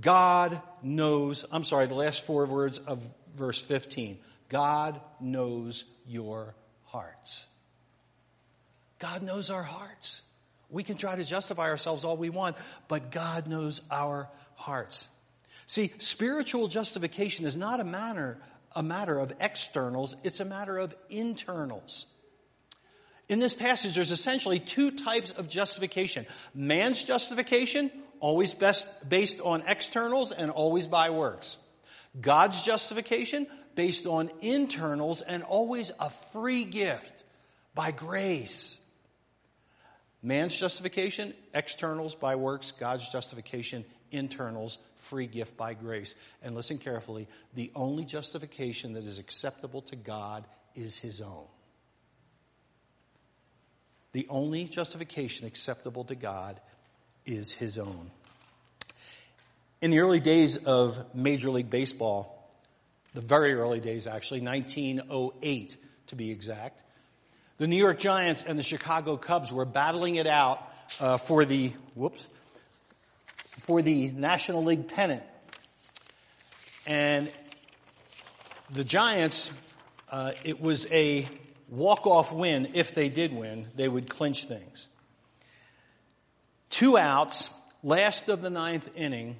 God 0.00 0.60
knows, 0.82 1.44
I'm 1.52 1.64
sorry, 1.64 1.86
the 1.86 1.94
last 1.94 2.26
four 2.26 2.44
words 2.46 2.78
of 2.78 3.08
verse 3.36 3.62
15. 3.62 4.18
God 4.48 5.00
knows 5.20 5.84
your 6.06 6.56
hearts. 6.86 7.46
God 8.98 9.22
knows 9.22 9.48
our 9.50 9.62
hearts. 9.62 10.22
We 10.68 10.82
can 10.82 10.96
try 10.96 11.16
to 11.16 11.24
justify 11.24 11.68
ourselves 11.68 12.04
all 12.04 12.16
we 12.16 12.30
want, 12.30 12.56
but 12.88 13.12
God 13.12 13.46
knows 13.46 13.80
our 13.90 14.28
hearts. 14.54 15.06
See, 15.70 15.92
spiritual 15.98 16.66
justification 16.66 17.46
is 17.46 17.56
not 17.56 17.78
a 17.78 17.84
matter, 17.84 18.38
a 18.74 18.82
matter 18.82 19.16
of 19.16 19.32
externals, 19.38 20.16
it's 20.24 20.40
a 20.40 20.44
matter 20.44 20.76
of 20.76 20.92
internals. 21.08 22.06
In 23.28 23.38
this 23.38 23.54
passage, 23.54 23.94
there's 23.94 24.10
essentially 24.10 24.58
two 24.58 24.90
types 24.90 25.30
of 25.30 25.48
justification. 25.48 26.26
Man's 26.56 27.04
justification, 27.04 27.92
always 28.18 28.52
best 28.52 28.84
based 29.08 29.40
on 29.40 29.62
externals 29.64 30.32
and 30.32 30.50
always 30.50 30.88
by 30.88 31.10
works. 31.10 31.56
God's 32.20 32.62
justification, 32.62 33.46
based 33.76 34.06
on 34.06 34.28
internals 34.40 35.22
and 35.22 35.44
always 35.44 35.92
a 36.00 36.10
free 36.32 36.64
gift 36.64 37.22
by 37.76 37.92
grace. 37.92 38.76
Man's 40.20 40.56
justification, 40.56 41.32
externals 41.54 42.16
by 42.16 42.34
works. 42.34 42.72
God's 42.72 43.08
justification, 43.08 43.84
internals, 44.10 44.78
free 45.00 45.26
gift 45.26 45.56
by 45.56 45.74
grace. 45.74 46.14
And 46.42 46.54
listen 46.54 46.78
carefully, 46.78 47.28
the 47.54 47.70
only 47.74 48.04
justification 48.04 48.94
that 48.94 49.04
is 49.04 49.18
acceptable 49.18 49.82
to 49.82 49.96
God 49.96 50.46
is 50.74 50.96
His 50.98 51.20
own. 51.20 51.46
The 54.12 54.26
only 54.28 54.64
justification 54.64 55.46
acceptable 55.46 56.04
to 56.04 56.14
God 56.14 56.60
is 57.24 57.50
His 57.52 57.78
own. 57.78 58.10
In 59.80 59.90
the 59.90 60.00
early 60.00 60.20
days 60.20 60.56
of 60.56 61.14
Major 61.14 61.50
League 61.50 61.70
Baseball, 61.70 62.36
the 63.14 63.20
very 63.20 63.54
early 63.54 63.80
days 63.80 64.06
actually, 64.06 64.40
1908 64.40 65.76
to 66.08 66.16
be 66.16 66.30
exact, 66.30 66.82
the 67.58 67.66
New 67.66 67.76
York 67.76 67.98
Giants 67.98 68.42
and 68.46 68.58
the 68.58 68.62
Chicago 68.62 69.16
Cubs 69.16 69.52
were 69.52 69.64
battling 69.64 70.16
it 70.16 70.26
out 70.26 70.66
uh, 70.98 71.18
for 71.18 71.44
the, 71.44 71.72
whoops, 71.94 72.28
for 73.70 73.82
the 73.82 74.10
National 74.10 74.64
League 74.64 74.88
pennant. 74.88 75.22
And 76.88 77.30
the 78.68 78.82
Giants, 78.82 79.52
uh, 80.10 80.32
it 80.42 80.60
was 80.60 80.90
a 80.90 81.28
walk-off 81.68 82.32
win. 82.32 82.70
If 82.74 82.96
they 82.96 83.08
did 83.08 83.32
win, 83.32 83.68
they 83.76 83.88
would 83.88 84.10
clinch 84.10 84.46
things. 84.46 84.88
Two 86.68 86.98
outs, 86.98 87.48
last 87.84 88.28
of 88.28 88.42
the 88.42 88.50
ninth 88.50 88.90
inning, 88.96 89.36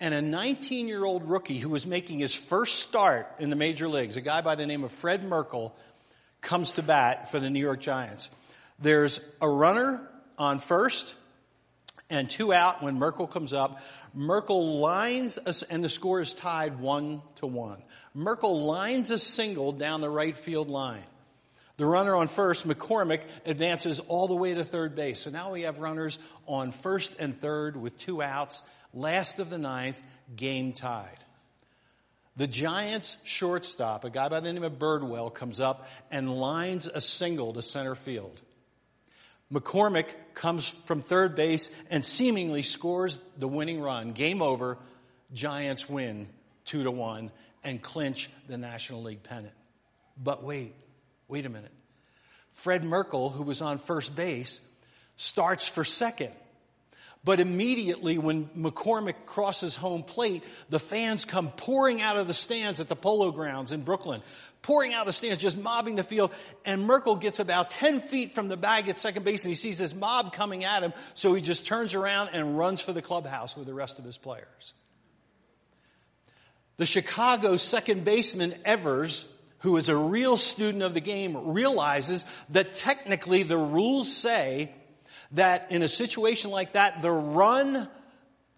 and 0.00 0.12
a 0.12 0.22
19 0.22 0.88
year 0.88 1.04
old 1.04 1.28
rookie 1.28 1.58
who 1.58 1.68
was 1.68 1.86
making 1.86 2.18
his 2.18 2.34
first 2.34 2.80
start 2.80 3.32
in 3.38 3.48
the 3.48 3.54
major 3.54 3.86
leagues, 3.86 4.16
a 4.16 4.20
guy 4.20 4.40
by 4.40 4.56
the 4.56 4.66
name 4.66 4.82
of 4.82 4.90
Fred 4.90 5.22
Merkle, 5.22 5.72
comes 6.40 6.72
to 6.72 6.82
bat 6.82 7.30
for 7.30 7.38
the 7.38 7.48
New 7.48 7.60
York 7.60 7.78
Giants. 7.78 8.28
There's 8.80 9.20
a 9.40 9.48
runner 9.48 10.00
on 10.36 10.58
first 10.58 11.14
and 12.10 12.28
two 12.28 12.52
out 12.52 12.82
when 12.82 12.98
Merkle 12.98 13.26
comes 13.26 13.52
up. 13.52 13.82
Merkle 14.14 14.78
lines, 14.78 15.38
and 15.68 15.84
the 15.84 15.88
score 15.88 16.20
is 16.20 16.34
tied 16.34 16.80
one 16.80 17.22
to 17.36 17.46
one. 17.46 17.82
Merkle 18.14 18.64
lines 18.64 19.10
a 19.10 19.18
single 19.18 19.72
down 19.72 20.00
the 20.00 20.10
right 20.10 20.36
field 20.36 20.68
line. 20.68 21.04
The 21.76 21.86
runner 21.86 22.16
on 22.16 22.26
first, 22.26 22.66
McCormick, 22.66 23.20
advances 23.46 24.00
all 24.00 24.26
the 24.26 24.34
way 24.34 24.54
to 24.54 24.64
third 24.64 24.96
base. 24.96 25.20
So 25.20 25.30
now 25.30 25.52
we 25.52 25.62
have 25.62 25.78
runners 25.78 26.18
on 26.46 26.72
first 26.72 27.14
and 27.18 27.38
third 27.38 27.76
with 27.76 27.96
two 27.98 28.20
outs 28.20 28.62
Last 28.94 29.38
of 29.38 29.50
the 29.50 29.58
ninth, 29.58 30.00
game 30.34 30.72
tied. 30.72 31.18
The 32.36 32.46
Giants 32.46 33.16
shortstop, 33.24 34.04
a 34.04 34.10
guy 34.10 34.28
by 34.28 34.40
the 34.40 34.52
name 34.52 34.62
of 34.62 34.78
Bridwell, 34.78 35.30
comes 35.30 35.60
up 35.60 35.88
and 36.10 36.32
lines 36.32 36.86
a 36.86 37.00
single 37.00 37.52
to 37.52 37.62
center 37.62 37.94
field. 37.94 38.40
McCormick 39.52 40.06
comes 40.38 40.68
from 40.84 41.02
third 41.02 41.34
base 41.36 41.70
and 41.90 42.04
seemingly 42.04 42.62
scores 42.62 43.20
the 43.36 43.48
winning 43.48 43.80
run. 43.80 44.12
Game 44.12 44.40
over. 44.40 44.78
Giants 45.34 45.88
win 45.88 46.28
two 46.64 46.84
to 46.84 46.90
one 46.90 47.30
and 47.62 47.82
clinch 47.82 48.30
the 48.48 48.56
National 48.56 49.02
League 49.02 49.22
pennant. 49.22 49.52
But 50.16 50.42
wait, 50.42 50.74
wait 51.28 51.44
a 51.44 51.48
minute. 51.48 51.72
Fred 52.54 52.82
Merkle, 52.82 53.30
who 53.30 53.42
was 53.42 53.60
on 53.60 53.78
first 53.78 54.16
base, 54.16 54.60
starts 55.16 55.68
for 55.68 55.84
second. 55.84 56.32
But 57.24 57.40
immediately 57.40 58.16
when 58.16 58.46
McCormick 58.56 59.26
crosses 59.26 59.74
home 59.74 60.02
plate, 60.04 60.44
the 60.70 60.78
fans 60.78 61.24
come 61.24 61.50
pouring 61.50 62.00
out 62.00 62.16
of 62.16 62.28
the 62.28 62.34
stands 62.34 62.80
at 62.80 62.88
the 62.88 62.96
Polo 62.96 63.32
Grounds 63.32 63.72
in 63.72 63.82
Brooklyn. 63.82 64.22
Pouring 64.62 64.94
out 64.94 65.00
of 65.00 65.06
the 65.06 65.12
stands, 65.12 65.42
just 65.42 65.56
mobbing 65.56 65.96
the 65.96 66.04
field. 66.04 66.30
And 66.64 66.84
Merkle 66.84 67.16
gets 67.16 67.40
about 67.40 67.70
10 67.70 68.00
feet 68.00 68.34
from 68.34 68.48
the 68.48 68.56
bag 68.56 68.88
at 68.88 68.98
second 68.98 69.24
base 69.24 69.42
and 69.42 69.50
he 69.50 69.56
sees 69.56 69.78
this 69.78 69.94
mob 69.94 70.32
coming 70.32 70.64
at 70.64 70.82
him. 70.82 70.92
So 71.14 71.34
he 71.34 71.42
just 71.42 71.66
turns 71.66 71.94
around 71.94 72.30
and 72.32 72.56
runs 72.56 72.80
for 72.80 72.92
the 72.92 73.02
clubhouse 73.02 73.56
with 73.56 73.66
the 73.66 73.74
rest 73.74 73.98
of 73.98 74.04
his 74.04 74.16
players. 74.16 74.74
The 76.76 76.86
Chicago 76.86 77.56
second 77.56 78.04
baseman 78.04 78.54
Evers, 78.64 79.26
who 79.58 79.76
is 79.76 79.88
a 79.88 79.96
real 79.96 80.36
student 80.36 80.84
of 80.84 80.94
the 80.94 81.00
game, 81.00 81.50
realizes 81.52 82.24
that 82.50 82.74
technically 82.74 83.42
the 83.42 83.58
rules 83.58 84.10
say 84.10 84.70
that 85.32 85.70
in 85.70 85.82
a 85.82 85.88
situation 85.88 86.50
like 86.50 86.72
that, 86.72 87.02
the 87.02 87.10
run 87.10 87.88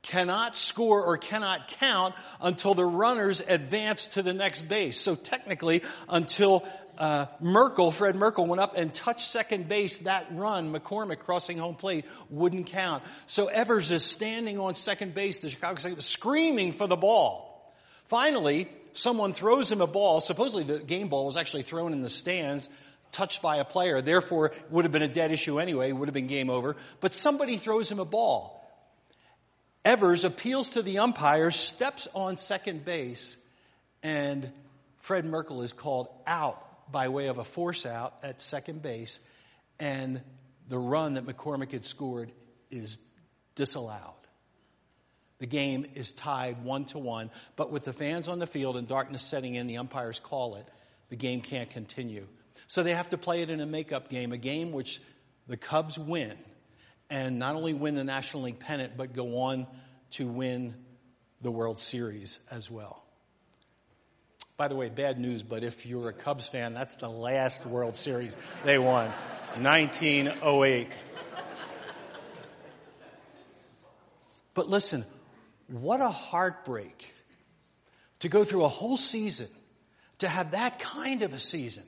cannot 0.02 0.56
score 0.56 1.04
or 1.04 1.18
cannot 1.18 1.68
count 1.68 2.14
until 2.40 2.74
the 2.74 2.84
runners 2.84 3.42
advance 3.46 4.06
to 4.06 4.22
the 4.22 4.32
next 4.32 4.62
base. 4.62 4.98
So 4.98 5.14
technically, 5.14 5.82
until 6.08 6.66
uh, 6.96 7.26
Merkle, 7.40 7.90
Fred 7.90 8.16
Merkle, 8.16 8.46
went 8.46 8.60
up 8.60 8.76
and 8.76 8.92
touched 8.92 9.26
second 9.26 9.68
base, 9.68 9.98
that 9.98 10.28
run, 10.32 10.72
McCormick 10.72 11.18
crossing 11.18 11.58
home 11.58 11.74
plate, 11.74 12.04
wouldn't 12.30 12.66
count. 12.66 13.02
So 13.26 13.46
Evers 13.48 13.90
is 13.90 14.04
standing 14.04 14.58
on 14.58 14.74
second 14.74 15.14
base, 15.14 15.40
the 15.40 15.48
Chicago 15.48 15.78
second, 15.80 16.02
screaming 16.02 16.72
for 16.72 16.86
the 16.86 16.96
ball. 16.96 17.74
Finally, 18.06 18.68
someone 18.92 19.32
throws 19.32 19.70
him 19.70 19.80
a 19.80 19.86
ball. 19.86 20.20
Supposedly 20.20 20.64
the 20.64 20.82
game 20.84 21.08
ball 21.08 21.26
was 21.26 21.36
actually 21.36 21.62
thrown 21.62 21.92
in 21.92 22.02
the 22.02 22.10
stands 22.10 22.68
touched 23.12 23.42
by 23.42 23.56
a 23.56 23.64
player. 23.64 24.00
Therefore, 24.00 24.52
would 24.70 24.84
have 24.84 24.92
been 24.92 25.02
a 25.02 25.08
dead 25.08 25.32
issue 25.32 25.58
anyway, 25.58 25.92
would 25.92 26.08
have 26.08 26.14
been 26.14 26.26
game 26.26 26.50
over. 26.50 26.76
But 27.00 27.12
somebody 27.12 27.56
throws 27.56 27.90
him 27.90 27.98
a 27.98 28.04
ball. 28.04 28.56
Evers 29.84 30.24
appeals 30.24 30.70
to 30.70 30.82
the 30.82 30.98
umpire, 30.98 31.50
steps 31.50 32.06
on 32.14 32.36
second 32.36 32.84
base, 32.84 33.36
and 34.02 34.50
Fred 34.98 35.24
Merkle 35.24 35.62
is 35.62 35.72
called 35.72 36.08
out 36.26 36.92
by 36.92 37.08
way 37.08 37.28
of 37.28 37.38
a 37.38 37.44
force 37.44 37.86
out 37.86 38.14
at 38.22 38.42
second 38.42 38.82
base, 38.82 39.18
and 39.78 40.20
the 40.68 40.78
run 40.78 41.14
that 41.14 41.26
McCormick 41.26 41.72
had 41.72 41.86
scored 41.86 42.30
is 42.70 42.98
disallowed. 43.54 44.14
The 45.38 45.46
game 45.46 45.86
is 45.94 46.12
tied 46.12 46.62
one 46.62 46.84
to 46.86 46.98
one, 46.98 47.30
but 47.56 47.72
with 47.72 47.86
the 47.86 47.94
fans 47.94 48.28
on 48.28 48.38
the 48.38 48.46
field 48.46 48.76
and 48.76 48.86
darkness 48.86 49.22
setting 49.22 49.54
in, 49.54 49.66
the 49.66 49.78
umpires 49.78 50.20
call 50.20 50.56
it. 50.56 50.68
The 51.08 51.16
game 51.16 51.40
can't 51.40 51.70
continue. 51.70 52.26
So 52.70 52.84
they 52.84 52.94
have 52.94 53.10
to 53.10 53.18
play 53.18 53.42
it 53.42 53.50
in 53.50 53.60
a 53.60 53.66
makeup 53.66 54.08
game, 54.08 54.30
a 54.30 54.38
game 54.38 54.70
which 54.70 55.02
the 55.48 55.56
Cubs 55.56 55.98
win 55.98 56.38
and 57.10 57.36
not 57.36 57.56
only 57.56 57.74
win 57.74 57.96
the 57.96 58.04
National 58.04 58.44
League 58.44 58.60
pennant, 58.60 58.96
but 58.96 59.12
go 59.12 59.40
on 59.40 59.66
to 60.12 60.28
win 60.28 60.76
the 61.40 61.50
World 61.50 61.80
Series 61.80 62.38
as 62.48 62.70
well. 62.70 63.02
By 64.56 64.68
the 64.68 64.76
way, 64.76 64.88
bad 64.88 65.18
news, 65.18 65.42
but 65.42 65.64
if 65.64 65.84
you're 65.84 66.10
a 66.10 66.12
Cubs 66.12 66.46
fan, 66.46 66.72
that's 66.72 66.94
the 66.94 67.08
last 67.08 67.66
World 67.66 67.96
Series 67.96 68.36
they 68.64 68.78
won. 68.78 69.10
1908. 69.56 70.92
But 74.54 74.68
listen, 74.68 75.04
what 75.66 76.00
a 76.00 76.08
heartbreak 76.08 77.12
to 78.20 78.28
go 78.28 78.44
through 78.44 78.62
a 78.62 78.68
whole 78.68 78.96
season, 78.96 79.48
to 80.18 80.28
have 80.28 80.52
that 80.52 80.78
kind 80.78 81.22
of 81.22 81.32
a 81.32 81.40
season, 81.40 81.82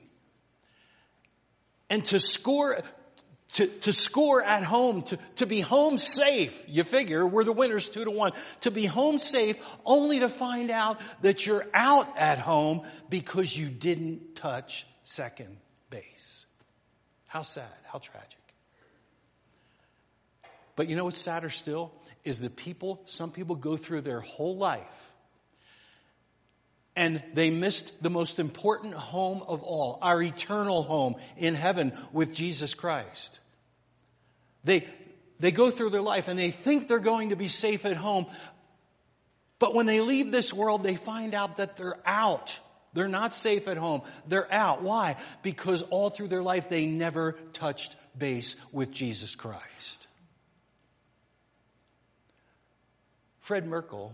and 1.93 2.03
to 2.05 2.19
score, 2.19 2.79
to, 3.53 3.67
to 3.67 3.93
score 3.93 4.41
at 4.41 4.63
home, 4.63 5.03
to, 5.03 5.19
to 5.35 5.45
be 5.45 5.61
home 5.61 5.99
safe, 5.99 6.65
you 6.67 6.83
figure, 6.83 7.27
we're 7.27 7.43
the 7.43 7.51
winners 7.51 7.87
two 7.87 8.03
to 8.03 8.09
one, 8.09 8.31
to 8.61 8.71
be 8.71 8.87
home 8.87 9.19
safe 9.19 9.57
only 9.85 10.21
to 10.21 10.27
find 10.27 10.71
out 10.71 10.99
that 11.21 11.45
you're 11.45 11.67
out 11.71 12.07
at 12.17 12.39
home 12.39 12.81
because 13.11 13.55
you 13.55 13.69
didn't 13.69 14.35
touch 14.35 14.87
second 15.03 15.55
base. 15.91 16.47
How 17.27 17.43
sad, 17.43 17.69
how 17.83 17.99
tragic. 17.99 18.39
But 20.75 20.89
you 20.89 20.95
know 20.95 21.05
what's 21.05 21.21
sadder 21.21 21.51
still? 21.51 21.91
Is 22.23 22.39
that 22.39 22.55
people, 22.55 23.03
some 23.05 23.29
people 23.29 23.55
go 23.55 23.77
through 23.77 24.01
their 24.01 24.21
whole 24.21 24.57
life 24.57 25.12
and 26.95 27.23
they 27.33 27.49
missed 27.49 28.03
the 28.03 28.09
most 28.09 28.39
important 28.39 28.93
home 28.93 29.43
of 29.47 29.63
all, 29.63 29.97
our 30.01 30.21
eternal 30.21 30.83
home 30.83 31.15
in 31.37 31.55
heaven 31.55 31.93
with 32.11 32.33
Jesus 32.33 32.73
Christ. 32.73 33.39
They, 34.63 34.87
they 35.39 35.51
go 35.51 35.71
through 35.71 35.89
their 35.89 36.01
life 36.01 36.27
and 36.27 36.37
they 36.37 36.51
think 36.51 36.87
they're 36.87 36.99
going 36.99 37.29
to 37.29 37.35
be 37.35 37.47
safe 37.47 37.85
at 37.85 37.97
home, 37.97 38.27
but 39.59 39.73
when 39.73 39.85
they 39.85 40.01
leave 40.01 40.31
this 40.31 40.53
world, 40.53 40.83
they 40.83 40.95
find 40.95 41.33
out 41.33 41.57
that 41.57 41.75
they're 41.75 41.99
out 42.05 42.59
They're 42.93 43.07
not 43.07 43.33
safe 43.33 43.67
at 43.67 43.77
home. 43.77 44.03
They're 44.27 44.51
out. 44.51 44.83
Why? 44.83 45.17
Because 45.41 45.81
all 45.83 46.09
through 46.09 46.27
their 46.27 46.43
life 46.43 46.69
they 46.69 46.85
never 46.85 47.33
touched 47.51 47.95
base 48.17 48.55
with 48.71 48.91
Jesus 48.91 49.35
Christ. 49.35 50.07
Fred 53.39 53.67
Merkle, 53.67 54.13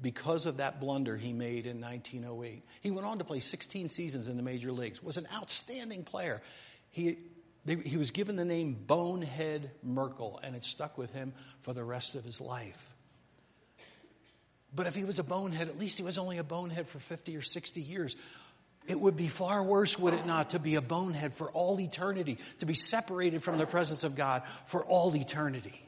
because 0.00 0.46
of 0.46 0.58
that 0.58 0.80
blunder 0.80 1.16
he 1.16 1.32
made 1.32 1.66
in 1.66 1.80
1908, 1.80 2.64
he 2.80 2.90
went 2.90 3.06
on 3.06 3.18
to 3.18 3.24
play 3.24 3.40
16 3.40 3.88
seasons 3.88 4.28
in 4.28 4.36
the 4.36 4.42
major 4.42 4.72
leagues, 4.72 5.02
was 5.02 5.16
an 5.16 5.28
outstanding 5.32 6.04
player. 6.04 6.42
He, 6.90 7.18
they, 7.64 7.76
he 7.76 7.96
was 7.96 8.10
given 8.10 8.36
the 8.36 8.44
name 8.44 8.76
Bonehead 8.86 9.70
Merkle, 9.82 10.40
and 10.42 10.54
it 10.54 10.64
stuck 10.64 10.98
with 10.98 11.12
him 11.12 11.32
for 11.62 11.72
the 11.72 11.84
rest 11.84 12.14
of 12.14 12.24
his 12.24 12.40
life. 12.40 12.94
But 14.74 14.86
if 14.86 14.94
he 14.94 15.04
was 15.04 15.18
a 15.18 15.22
bonehead, 15.22 15.68
at 15.68 15.78
least 15.78 15.98
he 15.98 16.04
was 16.04 16.18
only 16.18 16.38
a 16.38 16.44
bonehead 16.44 16.88
for 16.88 16.98
50 16.98 17.36
or 17.36 17.42
60 17.42 17.80
years. 17.80 18.16
It 18.86 19.00
would 19.00 19.16
be 19.16 19.28
far 19.28 19.62
worse, 19.62 19.98
would 19.98 20.14
it 20.14 20.26
not, 20.26 20.50
to 20.50 20.58
be 20.58 20.74
a 20.74 20.82
bonehead 20.82 21.32
for 21.32 21.50
all 21.52 21.80
eternity, 21.80 22.38
to 22.58 22.66
be 22.66 22.74
separated 22.74 23.42
from 23.42 23.56
the 23.56 23.66
presence 23.66 24.04
of 24.04 24.16
God 24.16 24.42
for 24.66 24.84
all 24.84 25.14
eternity. 25.14 25.80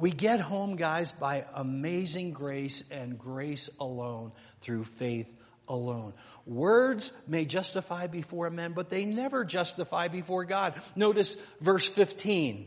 We 0.00 0.10
get 0.10 0.40
home, 0.40 0.76
guys, 0.76 1.12
by 1.12 1.44
amazing 1.54 2.32
grace 2.32 2.84
and 2.90 3.18
grace 3.18 3.68
alone 3.78 4.32
through 4.62 4.84
faith 4.84 5.28
alone. 5.68 6.14
Words 6.46 7.12
may 7.28 7.44
justify 7.44 8.06
before 8.06 8.48
men, 8.48 8.72
but 8.72 8.88
they 8.88 9.04
never 9.04 9.44
justify 9.44 10.08
before 10.08 10.46
God. 10.46 10.80
Notice 10.96 11.36
verse 11.60 11.86
15. 11.86 12.66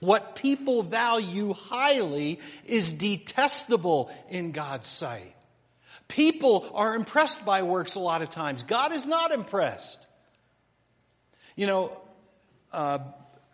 What 0.00 0.34
people 0.34 0.82
value 0.82 1.54
highly 1.54 2.40
is 2.66 2.90
detestable 2.90 4.10
in 4.28 4.50
God's 4.50 4.88
sight. 4.88 5.34
People 6.08 6.68
are 6.74 6.96
impressed 6.96 7.44
by 7.44 7.62
works 7.62 7.94
a 7.94 8.00
lot 8.00 8.22
of 8.22 8.30
times. 8.30 8.64
God 8.64 8.92
is 8.92 9.06
not 9.06 9.30
impressed. 9.30 10.04
You 11.54 11.68
know, 11.68 12.00
uh, 12.72 12.98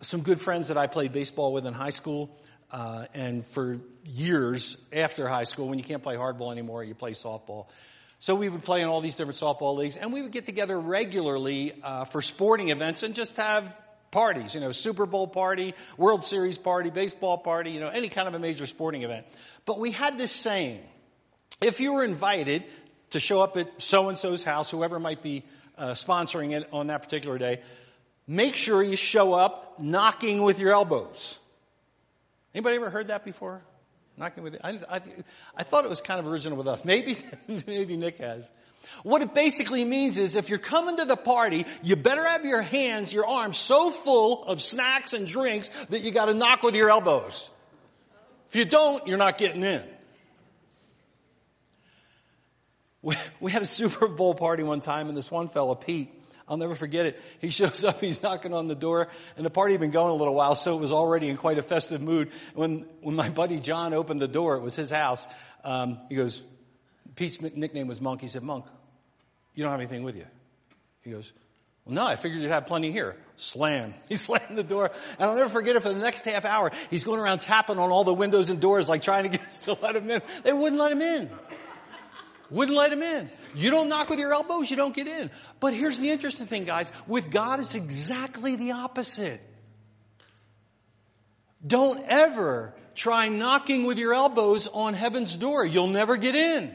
some 0.01 0.23
good 0.23 0.41
friends 0.41 0.69
that 0.69 0.79
I 0.79 0.87
played 0.87 1.13
baseball 1.13 1.53
with 1.53 1.67
in 1.67 1.75
high 1.75 1.91
school, 1.91 2.37
uh, 2.73 3.05
and 3.15 3.47
for 3.47 3.79
years 4.05 4.77
after 4.93 5.29
high 5.29 5.45
school, 5.45 5.69
when 5.69 5.79
you 5.79 5.85
can't 5.85 6.03
play 6.03 6.17
hardball 6.17 6.51
anymore, 6.51 6.83
you 6.83 6.95
play 6.95 7.13
softball. 7.13 7.67
So 8.19 8.35
we 8.35 8.49
would 8.49 8.63
play 8.63 8.83
in 8.83 8.89
all 8.89 9.01
these 9.01 9.17
different 9.17 9.39
softball 9.39 9.77
leagues, 9.77 9.97
and 9.97 10.13
we 10.13 10.23
would 10.23 10.33
get 10.33 10.47
together 10.47 10.79
regularly 10.79 11.73
uh, 11.83 12.05
for 12.05 12.23
sporting 12.23 12.71
events 12.71 13.03
and 13.03 13.15
just 13.15 13.37
have 13.37 13.77
parties, 14.11 14.55
you 14.55 14.61
know, 14.61 14.73
Super 14.73 15.07
Bowl 15.07 15.27
party, 15.27 15.75
World 15.97 16.23
Series 16.25 16.57
party, 16.57 16.91
baseball 16.91 17.39
party, 17.39 17.73
you 17.73 17.81
know, 17.81 17.89
any 17.89 18.09
kind 18.09 18.29
of 18.29 18.35
a 18.35 18.39
major 18.39 18.67
sporting 18.67 19.03
event. 19.03 19.27
But 19.65 19.79
we 19.79 19.91
had 19.91 20.19
this 20.19 20.31
saying, 20.31 20.81
if 21.61 21.81
you 21.81 21.95
were 21.95 22.05
invited 22.05 22.65
to 23.11 23.21
show 23.21 23.41
up 23.41 23.57
at 23.57 23.83
so-and-so's 23.83 24.45
house, 24.45 24.71
whoever 24.71 24.99
might 25.01 25.23
be 25.23 25.45
uh, 25.77 25.93
sponsoring 25.93 26.53
it 26.53 26.69
on 26.73 26.87
that 26.89 27.03
particular 27.03 27.39
day, 27.39 27.61
make 28.27 28.57
sure 28.57 28.83
you 28.83 28.97
show 28.97 29.33
up 29.33 29.81
knocking 29.81 30.43
with 30.43 30.59
your 30.59 30.73
elbows. 30.73 31.39
Anybody 32.55 32.77
ever 32.77 32.91
heard 32.91 33.09
that 33.09 33.25
before? 33.25 33.63
Knocking 34.17 34.43
with, 34.43 34.57
I, 34.63 34.79
I, 34.91 35.01
I 35.57 35.63
thought 35.63 35.85
it 35.85 35.89
was 35.89 36.01
kind 36.01 36.21
of 36.21 36.29
original 36.29 36.59
with 36.59 36.69
us. 36.69 36.85
Maybe, 36.85 37.17
maybe 37.67 37.97
Nick 37.97 38.19
has. 38.19 38.51
What 39.05 39.23
it 39.23 39.33
basically 39.33 39.85
means 39.85 40.19
is 40.19 40.37
if 40.37 40.49
you're 40.49 40.59
coming 40.59 40.97
to 40.97 41.05
the 41.05 41.17
party, 41.17 41.67
you 41.83 41.97
better 41.97 42.25
have 42.25 42.45
your 42.45 42.63
hands, 42.63 43.13
your 43.13 43.27
arms 43.27 43.57
so 43.57 43.91
full 43.91 44.45
of 44.45 44.61
snacks 44.61 45.13
and 45.13 45.27
drinks 45.27 45.71
that 45.89 46.01
you 46.01 46.11
gotta 46.11 46.35
knock 46.35 46.63
with 46.63 46.75
your 46.75 46.91
elbows. 46.91 47.49
If 48.51 48.57
you 48.57 48.65
don't, 48.65 49.07
you're 49.07 49.19
not 49.19 49.39
getting 49.39 49.63
in. 49.63 49.83
We, 53.03 53.17
we 53.41 53.51
had 53.51 53.63
a 53.63 53.67
Super 53.67 54.09
Bowl 54.09 54.35
party 54.35 54.63
one 54.63 54.81
time 54.81 55.09
and 55.09 55.17
this 55.17 55.31
one 55.31 55.49
fellow, 55.49 55.75
Pete, 55.75 56.13
I'll 56.53 56.59
never 56.59 56.75
forget 56.75 57.07
it. 57.07 57.19
He 57.39 57.49
shows 57.61 57.83
up, 57.83 57.99
he's 57.99 58.23
knocking 58.23 58.53
on 58.53 58.69
the 58.69 58.75
door, 58.75 59.09
and 59.39 59.47
the 59.47 59.51
party 59.51 59.73
had 59.73 59.81
been 59.81 59.91
going 59.91 60.11
a 60.11 60.15
little 60.15 60.35
while, 60.35 60.55
so 60.55 60.77
it 60.77 60.81
was 60.83 60.93
already 60.93 61.31
in 61.31 61.39
quite 61.39 61.57
a 61.57 61.63
festive 61.63 62.03
mood. 62.03 62.31
When, 62.55 62.87
when 63.01 63.17
my 63.17 63.31
buddy 63.31 63.59
John 63.59 63.95
opened 63.95 64.21
the 64.21 64.29
door, 64.29 64.57
it 64.57 64.61
was 64.61 64.77
his 64.77 64.91
house, 64.91 65.27
um, 65.65 65.99
he 66.11 66.15
goes, 66.15 66.43
Pete's 67.17 67.41
nickname 67.41 67.87
was 67.87 68.03
Monk. 68.03 68.21
He 68.21 68.27
said, 68.27 68.43
Monk, 68.43 68.67
you 69.55 69.63
don't 69.63 69.71
have 69.71 69.81
anything 69.81 70.03
with 70.03 70.15
you. 70.15 70.27
He 71.01 71.11
goes, 71.11 71.33
well, 71.87 71.95
no, 71.95 72.05
I 72.05 72.17
figured 72.17 72.43
you'd 72.43 72.51
have 72.51 72.67
plenty 72.67 72.93
here. 72.93 73.17
Slam. 73.39 73.95
He 74.11 74.17
slammed 74.17 74.59
the 74.59 74.63
door. 74.63 74.91
And 75.19 75.31
I'll 75.31 75.37
never 75.37 75.49
forget 75.49 75.75
it 75.75 75.81
for 75.81 75.89
the 75.89 75.99
next 75.99 76.27
half 76.27 76.45
hour. 76.45 76.71
He's 76.91 77.05
going 77.05 77.19
around 77.19 77.39
tapping 77.39 77.79
on 77.79 77.91
all 77.91 78.05
the 78.05 78.13
windows 78.13 78.51
and 78.51 78.61
doors, 78.61 78.91
like 78.91 79.01
trying 79.01 79.23
to 79.23 79.31
get 79.31 79.47
us 79.47 79.63
to 79.63 79.73
let 79.81 79.97
him 79.97 80.11
in. 80.11 80.21
They 80.43 80.53
wouldn't 80.53 80.79
let 80.79 80.93
him 80.93 81.01
in. 81.01 81.31
Wouldn't 82.53 82.77
let 82.77 82.93
him 82.93 83.03
in. 83.03 83.31
You 83.55 83.71
don't 83.71 83.89
knock 83.89 84.11
with 84.11 84.19
your 84.19 84.33
elbows, 84.33 84.71
you 84.71 84.77
don't 84.77 84.95
get 84.95 85.09
in. 85.09 85.31
But 85.59 85.73
here's 85.73 85.99
the 85.99 86.11
interesting 86.11 86.47
thing, 86.47 86.65
guys. 86.65 86.93
With 87.07 87.31
God, 87.31 87.61
it's 87.61 87.75
exactly 87.75 88.57
the 88.57 88.73
opposite. 88.73 89.41
Don't 91.67 92.05
ever 92.07 92.75
try 92.95 93.29
knocking 93.29 93.85
with 93.85 93.99
your 93.99 94.13
elbows 94.13 94.69
on 94.69 94.93
heaven's 94.93 95.35
door. 95.35 95.65
You'll 95.65 95.87
never 95.89 96.19
get 96.19 96.35
in. 96.35 96.75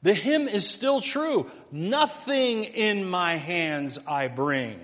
The 0.00 0.14
hymn 0.14 0.48
is 0.48 0.68
still 0.68 1.00
true. 1.00 1.50
Nothing 1.70 2.64
in 2.64 3.04
my 3.04 3.36
hands 3.36 3.98
I 4.06 4.28
bring. 4.28 4.80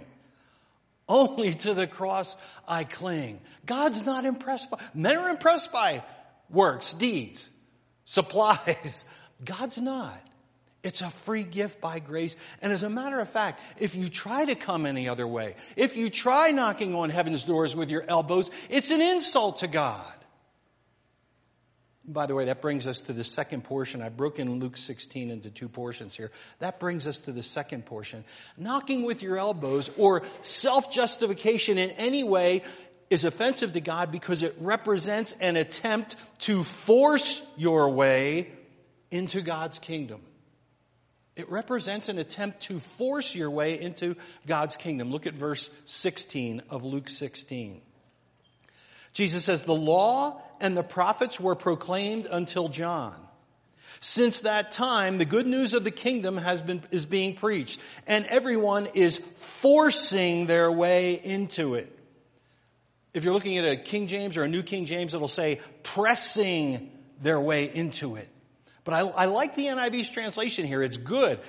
Only 1.09 1.55
to 1.55 1.74
the 1.74 1.87
cross 1.87 2.37
I 2.68 2.85
cling. 2.85 3.40
God's 3.64 4.05
not 4.05 4.24
impressed 4.24 4.70
by, 4.70 4.79
men 4.94 5.16
are 5.16 5.31
impressed 5.31 5.72
by 5.72 6.05
works, 6.50 6.92
deeds, 6.92 7.48
supplies. 8.05 9.05
God's 9.44 9.79
not. 9.79 10.20
It's 10.83 11.03
a 11.03 11.11
free 11.11 11.42
gift 11.42 11.81
by 11.81 11.98
grace. 11.98 12.37
And 12.62 12.72
as 12.72 12.83
a 12.83 12.90
matter 12.90 13.20
of 13.20 13.29
fact, 13.29 13.61
if 13.79 13.94
you 13.94 14.09
try 14.09 14.46
to 14.46 14.55
come 14.55 14.87
any 14.87 15.09
other 15.09 15.26
way, 15.26 15.57
if 15.76 15.96
you 15.96 16.09
try 16.09 16.53
knocking 16.53 16.94
on 16.94 17.11
heaven's 17.11 17.42
doors 17.42 17.76
with 17.76 17.90
your 17.90 18.05
elbows, 18.09 18.50
it's 18.70 18.90
an 18.90 19.03
insult 19.03 19.59
to 19.59 19.66
God. 19.66 20.14
By 22.07 22.24
the 22.26 22.35
way, 22.35 22.46
that 22.46 22.62
brings 22.62 22.87
us 22.87 23.00
to 23.00 23.12
the 23.12 23.24
second 23.24 23.62
portion. 23.64 24.00
I've 24.00 24.16
broken 24.16 24.59
Luke 24.59 24.79
16 24.79 25.31
into 25.31 25.50
two 25.50 25.68
portions 25.68 26.16
here. 26.16 26.31
That 26.59 26.81
brings 26.81 27.07
us 27.07 27.18
to 27.18 27.33
the 27.33 27.42
second 27.42 27.85
portion. 27.85 28.24
Knocking 28.57 29.03
with 29.03 29.22
your 29.22 29.37
elbows 29.38 29.90
or 29.98 30.22
self-justification 30.40 31.76
in 31.76 31.90
any 31.90 32.24
way 32.24 32.62
is 33.11 33.24
offensive 33.24 33.74
to 33.74 33.81
God 33.81 34.11
because 34.11 34.42
it 34.42 34.57
represents 34.61 35.35
an 35.40 35.57
attempt 35.57 36.16
to 36.38 36.64
force 36.64 37.42
your 37.57 37.90
way 37.90 38.50
into 39.10 39.40
God's 39.40 39.78
kingdom. 39.78 40.22
It 41.36 41.50
represents 41.50 42.08
an 42.08 42.18
attempt 42.18 42.62
to 42.62 42.80
force 42.80 43.34
your 43.34 43.50
way 43.50 43.80
into 43.80 44.16
God's 44.46 44.76
kingdom. 44.76 45.10
Look 45.10 45.26
at 45.26 45.34
verse 45.34 45.70
16 45.86 46.62
of 46.70 46.84
Luke 46.84 47.08
16. 47.08 47.80
Jesus 49.12 49.44
says, 49.44 49.62
the 49.62 49.74
law 49.74 50.40
and 50.60 50.76
the 50.76 50.82
prophets 50.82 51.40
were 51.40 51.54
proclaimed 51.54 52.26
until 52.30 52.68
John. 52.68 53.14
Since 54.00 54.40
that 54.40 54.72
time, 54.72 55.18
the 55.18 55.24
good 55.24 55.46
news 55.46 55.74
of 55.74 55.84
the 55.84 55.90
kingdom 55.90 56.36
has 56.36 56.62
been, 56.62 56.82
is 56.90 57.04
being 57.04 57.34
preached 57.34 57.80
and 58.06 58.24
everyone 58.26 58.86
is 58.94 59.20
forcing 59.36 60.46
their 60.46 60.70
way 60.70 61.14
into 61.14 61.74
it. 61.74 61.96
If 63.12 63.24
you're 63.24 63.34
looking 63.34 63.58
at 63.58 63.64
a 63.64 63.76
King 63.76 64.06
James 64.06 64.36
or 64.36 64.44
a 64.44 64.48
New 64.48 64.62
King 64.62 64.84
James, 64.86 65.14
it'll 65.14 65.28
say 65.28 65.60
pressing 65.82 66.90
their 67.20 67.40
way 67.40 67.64
into 67.64 68.16
it. 68.16 68.28
But 68.84 68.94
I, 68.94 69.00
I 69.00 69.24
like 69.26 69.54
the 69.54 69.68
NIV's 69.68 70.10
translation 70.10 70.66
here. 70.66 70.82
It's 70.82 70.96
good. 70.96 71.40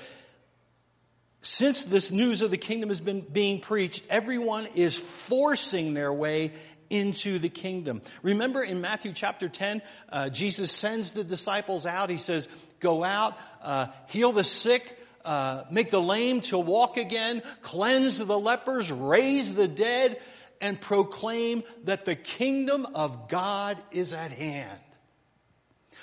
Since 1.41 1.85
this 1.85 2.11
news 2.11 2.41
of 2.41 2.51
the 2.51 2.57
kingdom 2.57 2.89
has 2.89 2.99
been 2.99 3.21
being 3.21 3.61
preached, 3.61 4.03
everyone 4.09 4.67
is 4.75 4.97
forcing 4.97 5.93
their 5.93 6.13
way 6.13 6.53
into 6.91 7.39
the 7.39 7.49
kingdom. 7.49 8.01
Remember 8.21 8.61
in 8.61 8.81
Matthew 8.81 9.13
chapter 9.13 9.49
10, 9.49 9.81
uh, 10.09 10.29
Jesus 10.29 10.71
sends 10.71 11.11
the 11.11 11.23
disciples 11.23 11.85
out. 11.85 12.09
He 12.09 12.17
says, 12.17 12.47
go 12.79 13.03
out, 13.03 13.37
uh, 13.61 13.87
heal 14.07 14.33
the 14.33 14.43
sick, 14.43 14.99
uh, 15.25 15.63
make 15.71 15.89
the 15.89 16.01
lame 16.01 16.41
to 16.41 16.59
walk 16.59 16.97
again, 16.97 17.41
cleanse 17.61 18.19
the 18.19 18.37
lepers, 18.37 18.91
raise 18.91 19.53
the 19.53 19.67
dead, 19.67 20.19
and 20.59 20.79
proclaim 20.79 21.63
that 21.85 22.05
the 22.05 22.15
kingdom 22.15 22.85
of 22.93 23.29
God 23.29 23.77
is 23.91 24.13
at 24.13 24.31
hand. 24.31 24.79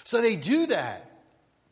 So 0.05 0.21
they 0.21 0.37
do 0.37 0.67
that. 0.67 1.08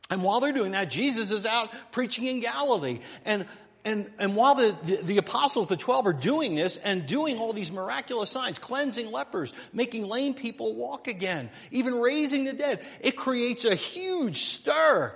And 0.08 0.22
while 0.22 0.40
they're 0.40 0.52
doing 0.52 0.72
that, 0.72 0.90
Jesus 0.90 1.30
is 1.30 1.46
out 1.46 1.70
preaching 1.90 2.24
in 2.24 2.40
Galilee. 2.40 3.00
And 3.24 3.46
and, 3.86 4.10
and 4.18 4.34
while 4.34 4.56
the, 4.56 4.76
the, 4.82 4.96
the, 4.96 5.18
apostles, 5.18 5.68
the 5.68 5.76
12 5.76 6.08
are 6.08 6.12
doing 6.12 6.56
this 6.56 6.76
and 6.76 7.06
doing 7.06 7.38
all 7.38 7.52
these 7.52 7.70
miraculous 7.70 8.30
signs, 8.30 8.58
cleansing 8.58 9.12
lepers, 9.12 9.52
making 9.72 10.08
lame 10.08 10.34
people 10.34 10.74
walk 10.74 11.06
again, 11.06 11.50
even 11.70 11.94
raising 11.94 12.46
the 12.46 12.52
dead, 12.52 12.84
it 13.00 13.16
creates 13.16 13.64
a 13.64 13.76
huge 13.76 14.42
stir 14.42 15.14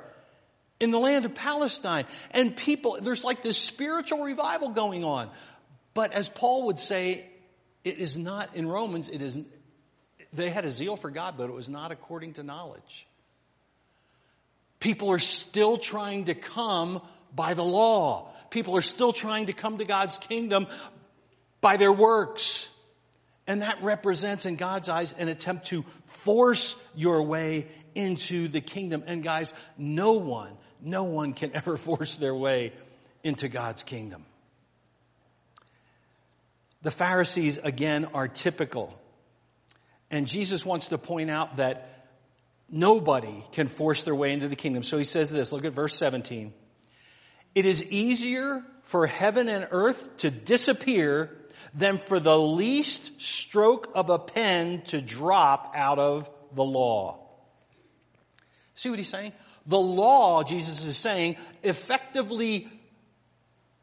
in 0.79 0.93
the 0.93 1.01
land 1.01 1.25
of 1.25 1.35
Palestine. 1.35 2.05
And 2.31 2.57
people, 2.57 2.99
there's 3.03 3.25
like 3.25 3.43
this 3.43 3.59
spiritual 3.59 4.23
revival 4.23 4.69
going 4.69 5.03
on. 5.03 5.31
But 5.93 6.13
as 6.13 6.29
Paul 6.29 6.67
would 6.67 6.79
say, 6.79 7.27
it 7.83 7.99
is 7.99 8.17
not 8.17 8.55
in 8.55 8.69
Romans, 8.69 9.09
it 9.09 9.21
is, 9.21 9.37
they 10.33 10.49
had 10.49 10.65
a 10.65 10.71
zeal 10.71 10.95
for 10.97 11.11
God, 11.11 11.35
but 11.37 11.51
it 11.51 11.53
was 11.53 11.69
not 11.69 11.91
according 11.91 12.35
to 12.35 12.45
knowledge. 12.45 13.09
People 14.81 15.11
are 15.11 15.19
still 15.19 15.77
trying 15.77 16.25
to 16.25 16.35
come 16.35 17.03
by 17.35 17.55
the 17.55 17.65
law. 17.65 18.33
People 18.51 18.77
are 18.77 18.83
still 18.83 19.13
trying 19.13 19.47
to 19.47 19.53
come 19.53 19.79
to 19.79 19.85
God's 19.85 20.19
kingdom 20.19 20.67
by 21.61 21.77
their 21.77 21.93
works. 21.93 22.69
And 23.47 23.63
that 23.63 23.83
represents 23.83 24.47
in 24.47 24.57
God's 24.57 24.89
eyes 24.89 25.13
an 25.19 25.29
attempt 25.29 25.67
to 25.67 25.85
force 26.07 26.77
your 26.95 27.23
way 27.23 27.67
into 27.95 28.49
the 28.49 28.61
kingdom. 28.61 29.05
And 29.07 29.23
guys, 29.23 29.53
no 29.77 30.13
one, 30.13 30.53
no 30.81 31.05
one 31.05 31.35
can 31.35 31.53
ever 31.55 31.77
force 31.77 32.17
their 32.17 32.35
way 32.35 32.73
into 33.23 33.49
God's 33.49 33.83
kingdom. 33.83 34.25
The 36.83 36.91
Pharisees, 36.91 37.59
again, 37.59 38.07
are 38.15 38.27
typical. 38.27 38.99
And 40.11 40.27
Jesus 40.27 40.65
wants 40.65 40.89
to 40.89 40.99
point 40.99 41.31
out 41.31 41.57
that 41.57 42.00
nobody 42.71 43.45
can 43.53 43.69
force 43.69 44.03
their 44.03 44.15
way 44.15 44.33
into 44.33 44.49
the 44.49 44.57
kingdom. 44.57 44.83
So 44.83 44.99
he 44.99 45.05
says 45.05 45.31
this, 45.31 45.53
look 45.53 45.65
at 45.65 45.73
verse 45.73 45.97
17. 45.97 46.53
It 47.55 47.67
is 47.67 47.85
easier 47.85 48.65
for 48.83 49.07
heaven 49.07 49.49
and 49.49 49.67
earth 49.71 50.17
to 50.19 50.31
disappear 50.31 51.37
than 51.75 51.99
for 51.99 52.21
the 52.21 52.39
least 52.39 53.21
stroke 53.21 53.91
of 53.95 54.11
a 54.11 54.19
pen 54.19 54.83
to 54.87 55.01
drop 55.01 55.73
out 55.75 55.99
of 55.99 56.31
the 56.55 56.65
law. 56.65 57.29
See 58.75 58.91
what 58.91 58.99
he's 58.99 59.09
saying? 59.09 59.33
The 59.67 59.79
law, 59.79 60.43
Jesus 60.43 60.85
is 60.85 60.97
saying, 60.97 61.37
effectively 61.63 62.69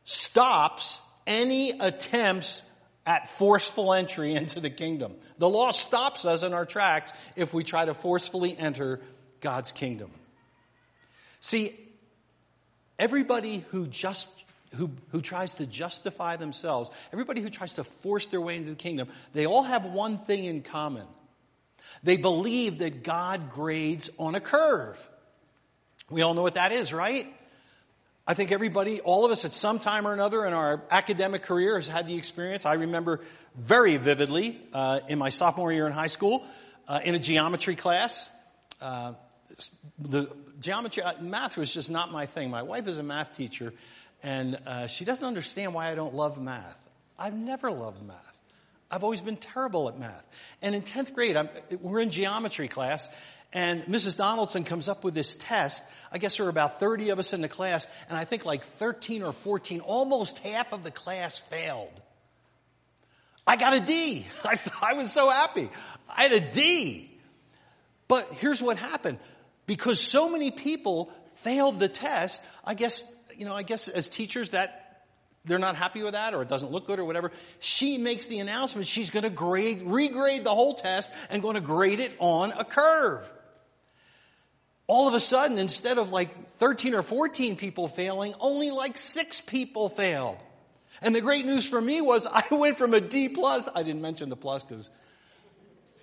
stops 0.04 1.00
any 1.26 1.71
attempts 1.80 2.62
at 3.08 3.30
forceful 3.30 3.93
entry 3.93 4.36
into 4.36 4.60
the 4.60 4.70
kingdom. 4.70 5.15
The 5.39 5.50
law 5.50 5.72
stops 5.72 6.26
us 6.26 6.43
in 6.43 6.54
our 6.54 6.65
tracks 6.65 7.13
if 7.38 7.54
we 7.54 7.63
try 7.63 7.86
to 7.86 7.93
forcefully 7.93 8.56
enter 8.56 9.00
God's 9.39 9.72
kingdom. 9.72 10.12
See, 11.39 11.74
everybody 13.00 13.65
who 13.72 13.88
just 13.88 14.30
who, 14.76 14.91
who 15.12 15.22
tries 15.22 15.54
to 15.54 15.65
justify 15.65 16.36
themselves, 16.36 16.91
everybody 17.13 17.41
who 17.41 17.50
tries 17.50 17.74
to 17.76 17.86
force 17.86 18.28
their 18.28 18.41
way 18.41 18.58
into 18.58 18.72
the 18.72 18.76
kingdom, 18.76 19.08
they 19.34 19.46
all 19.46 19.63
have 19.63 19.86
one 19.86 20.17
thing 20.17 20.43
in 20.43 20.62
common. 20.62 21.08
They 22.04 22.17
believe 22.17 22.80
that 22.80 23.02
God 23.02 23.50
grades 23.50 24.10
on 24.20 24.36
a 24.36 24.41
curve. 24.41 25.10
We 26.10 26.22
all 26.22 26.34
know 26.34 26.41
what 26.41 26.56
that 26.56 26.74
is, 26.74 26.91
right? 26.91 27.34
I 28.30 28.34
think 28.34 28.52
everybody, 28.52 29.00
all 29.00 29.24
of 29.24 29.32
us 29.32 29.46
at 29.46 29.54
some 29.54 29.80
time 29.80 30.06
or 30.06 30.12
another 30.12 30.46
in 30.46 30.52
our 30.52 30.84
academic 30.92 31.44
career 31.44 31.78
has 31.78 31.88
had 31.88 32.08
the 32.08 32.18
experience. 32.18 32.66
I 32.66 32.74
remember 32.74 33.22
very 33.56 33.96
vividly 33.96 34.60
uh, 34.74 35.00
in 35.08 35.18
my 35.18 35.30
sophomore 35.30 35.72
year 35.72 35.88
in 35.88 35.94
high 35.94 36.08
school 36.08 36.44
uh, 36.90 37.00
in 37.06 37.16
a 37.16 37.20
geometry 37.20 37.78
class. 37.78 38.30
Uh, 38.82 39.13
the 39.98 40.30
geometry, 40.60 41.04
uh, 41.04 41.13
math 41.22 41.56
was 41.56 41.74
just 41.74 41.90
not 41.90 42.12
my 42.12 42.26
thing. 42.26 42.50
My 42.50 42.63
wife 42.63 42.90
is 42.90 42.98
a 42.98 43.04
math 43.04 43.38
teacher, 43.38 43.74
and 44.22 44.60
uh, 44.66 44.88
she 44.88 45.06
doesn't 45.06 45.26
understand 45.26 45.74
why 45.74 45.90
I 45.90 45.96
don't 45.96 46.13
love 46.13 46.38
math. 46.38 46.78
I've 47.18 47.34
never 47.34 47.72
loved 47.72 48.06
math. 48.06 48.42
I've 48.92 49.06
always 49.06 49.22
been 49.22 49.38
terrible 49.38 49.88
at 49.88 49.98
math. 49.98 50.26
And 50.62 50.76
in 50.76 50.82
10th 50.82 51.13
grade, 51.13 51.38
I'm, 51.38 51.48
we're 51.82 52.02
in 52.02 52.10
geometry 52.10 52.68
class, 52.68 53.08
and 53.54 53.84
Mrs. 53.84 54.18
Donaldson 54.18 54.64
comes 54.64 54.90
up 54.90 55.04
with 55.04 55.14
this 55.14 55.36
test. 55.36 55.84
I 56.12 56.18
guess 56.18 56.38
there 56.38 56.46
were 56.46 56.50
about 56.50 56.80
30 56.80 57.10
of 57.10 57.20
us 57.20 57.34
in 57.34 57.42
the 57.42 57.48
class, 57.48 57.88
and 58.10 58.18
I 58.18 58.26
think 58.26 58.46
like 58.46 58.64
13 58.64 59.24
or 59.24 59.32
14, 59.32 59.80
almost 59.82 60.40
half 60.40 60.74
of 60.74 60.84
the 60.84 60.92
class 60.92 61.40
failed. 61.40 62.02
I 63.46 63.56
got 63.56 63.74
a 63.74 63.80
D. 63.80 64.28
I, 64.44 64.60
I 64.82 64.94
was 64.94 65.12
so 65.12 65.30
happy. 65.30 65.70
I 66.16 66.24
had 66.24 66.34
a 66.34 66.42
D. 66.42 67.10
But 68.08 68.34
here's 68.34 68.62
what 68.62 68.78
happened. 68.78 69.20
Because 69.66 70.00
so 70.00 70.30
many 70.30 70.52
people 70.52 71.12
failed 71.36 71.80
the 71.80 71.90
test, 71.90 72.42
I 72.64 72.74
guess, 72.74 73.04
you 73.38 73.46
know, 73.46 73.54
I 73.54 73.64
guess 73.64 73.88
as 73.88 74.10
teachers 74.10 74.52
that 74.52 75.04
they're 75.46 75.60
not 75.60 75.76
happy 75.76 76.02
with 76.02 76.14
that 76.14 76.34
or 76.34 76.42
it 76.42 76.50
doesn't 76.50 76.72
look 76.72 76.88
good 76.88 77.00
or 77.00 77.06
whatever, 77.06 77.32
she 77.60 77.98
makes 77.98 78.26
the 78.26 78.40
announcement 78.40 78.88
she's 78.88 79.10
going 79.10 79.24
to 79.24 79.30
grade, 79.30 79.82
regrade 79.82 80.44
the 80.44 80.54
whole 80.54 80.74
test 80.74 81.10
and 81.30 81.42
going 81.42 81.56
to 81.56 81.62
grade 81.62 82.00
it 82.00 82.12
on 82.20 82.52
a 82.52 82.66
curve 82.66 83.30
all 84.88 85.08
of 85.08 85.13
a 85.13 85.19
sudden, 85.19 85.60
instead 85.60 85.97
of 85.97 86.12
like 86.12 86.56
13 86.58 86.95
or 86.95 87.02
14 87.02 87.58
people 87.58 87.88
failing, 87.88 88.34
only 88.39 88.71
like 88.71 88.97
six 88.97 89.41
people 89.41 89.89
failed. 89.89 90.38
And 91.02 91.13
the 91.13 91.21
great 91.21 91.45
news 91.45 91.67
for 91.67 91.80
me 91.80 92.02
was 92.02 92.26
I 92.32 92.45
went 92.52 92.78
from 92.78 92.93
a 92.93 93.02
D 93.02 93.30
plus, 93.30 93.67
I 93.73 93.84
didn't 93.84 94.02
mention 94.02 94.30
the 94.30 94.38
plus 94.38 94.63
because 94.63 94.89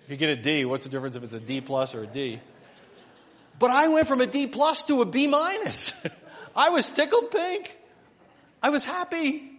if 0.05 0.11
you 0.11 0.17
get 0.17 0.31
a 0.31 0.37
D, 0.37 0.65
what's 0.67 0.85
the 0.85 0.91
difference 0.91 1.17
if 1.17 1.23
it's 1.23 1.35
a 1.35 1.41
D 1.41 1.61
plus 1.61 1.95
or 1.95 2.03
a 2.03 2.07
D? 2.07 2.41
But 3.59 3.71
I 3.71 3.89
went 3.89 4.07
from 4.07 4.21
a 4.21 4.27
D 4.27 4.47
plus 4.47 4.83
to 4.83 5.01
a 5.01 5.07
B 5.07 5.27
minus. 5.27 5.95
I 6.57 6.71
was 6.71 6.91
tickled 6.91 7.31
pink. 7.31 7.75
I 8.63 8.69
was 8.69 8.85
happy. 8.85 9.51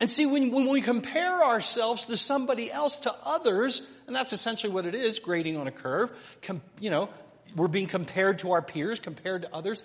And 0.00 0.08
see, 0.08 0.26
when, 0.26 0.52
when 0.52 0.68
we 0.68 0.80
compare 0.80 1.42
ourselves 1.42 2.06
to 2.06 2.16
somebody 2.16 2.70
else, 2.70 2.98
to 2.98 3.14
others, 3.24 3.82
and 4.06 4.14
that's 4.14 4.32
essentially 4.32 4.72
what 4.72 4.86
it 4.86 4.94
is, 4.94 5.18
grading 5.18 5.56
on 5.56 5.66
a 5.66 5.72
curve, 5.72 6.12
com, 6.42 6.62
you 6.78 6.90
know, 6.90 7.08
we're 7.54 7.68
being 7.68 7.86
compared 7.86 8.40
to 8.40 8.52
our 8.52 8.62
peers, 8.62 9.00
compared 9.00 9.42
to 9.42 9.54
others. 9.54 9.82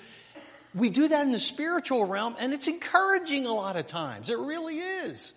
We 0.75 0.89
do 0.89 1.07
that 1.07 1.25
in 1.25 1.31
the 1.31 1.39
spiritual 1.39 2.05
realm 2.05 2.35
and 2.39 2.53
it's 2.53 2.67
encouraging 2.67 3.45
a 3.45 3.53
lot 3.53 3.75
of 3.75 3.85
times. 3.85 4.29
It 4.29 4.39
really 4.39 4.79
is. 4.79 5.33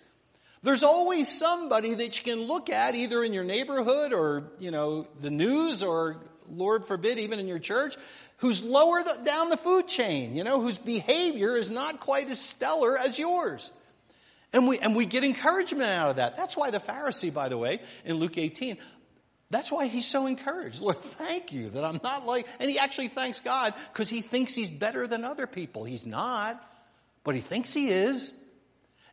There's 0.63 0.83
always 0.83 1.27
somebody 1.27 1.93
that 1.93 2.17
you 2.17 2.23
can 2.23 2.43
look 2.43 2.69
at 2.69 2.95
either 2.95 3.23
in 3.23 3.33
your 3.33 3.43
neighborhood 3.43 4.11
or, 4.11 4.51
you 4.59 4.71
know, 4.71 5.07
the 5.21 5.29
news 5.29 5.83
or 5.83 6.17
Lord 6.49 6.85
forbid 6.85 7.19
even 7.19 7.39
in 7.39 7.47
your 7.47 7.59
church 7.59 7.95
who's 8.37 8.63
lower 8.63 9.03
the, 9.03 9.19
down 9.23 9.49
the 9.49 9.57
food 9.57 9.87
chain, 9.87 10.35
you 10.35 10.43
know, 10.43 10.61
whose 10.61 10.77
behavior 10.77 11.55
is 11.55 11.69
not 11.69 11.99
quite 11.99 12.29
as 12.29 12.39
stellar 12.39 12.97
as 12.97 13.17
yours. 13.17 13.71
And 14.53 14.67
we, 14.67 14.79
and 14.79 14.95
we 14.95 15.05
get 15.05 15.23
encouragement 15.23 15.89
out 15.89 16.11
of 16.11 16.15
that. 16.17 16.37
That's 16.37 16.55
why 16.55 16.71
the 16.71 16.79
Pharisee, 16.79 17.33
by 17.33 17.49
the 17.49 17.57
way, 17.57 17.81
in 18.05 18.15
Luke 18.15 18.37
18, 18.37 18.77
that's 19.49 19.71
why 19.71 19.85
he's 19.85 20.05
so 20.05 20.25
encouraged. 20.25 20.81
Lord, 20.81 20.97
thank 20.97 21.53
you 21.53 21.69
that 21.69 21.85
I'm 21.85 22.01
not 22.03 22.25
like, 22.25 22.47
and 22.59 22.69
he 22.69 22.77
actually 22.77 23.07
thanks 23.07 23.39
God 23.39 23.73
because 23.93 24.09
he 24.09 24.21
thinks 24.21 24.53
he's 24.53 24.69
better 24.69 25.07
than 25.07 25.23
other 25.23 25.47
people. 25.47 25.85
He's 25.85 26.05
not, 26.05 26.61
but 27.23 27.35
he 27.35 27.41
thinks 27.41 27.73
he 27.73 27.89
is. 27.89 28.33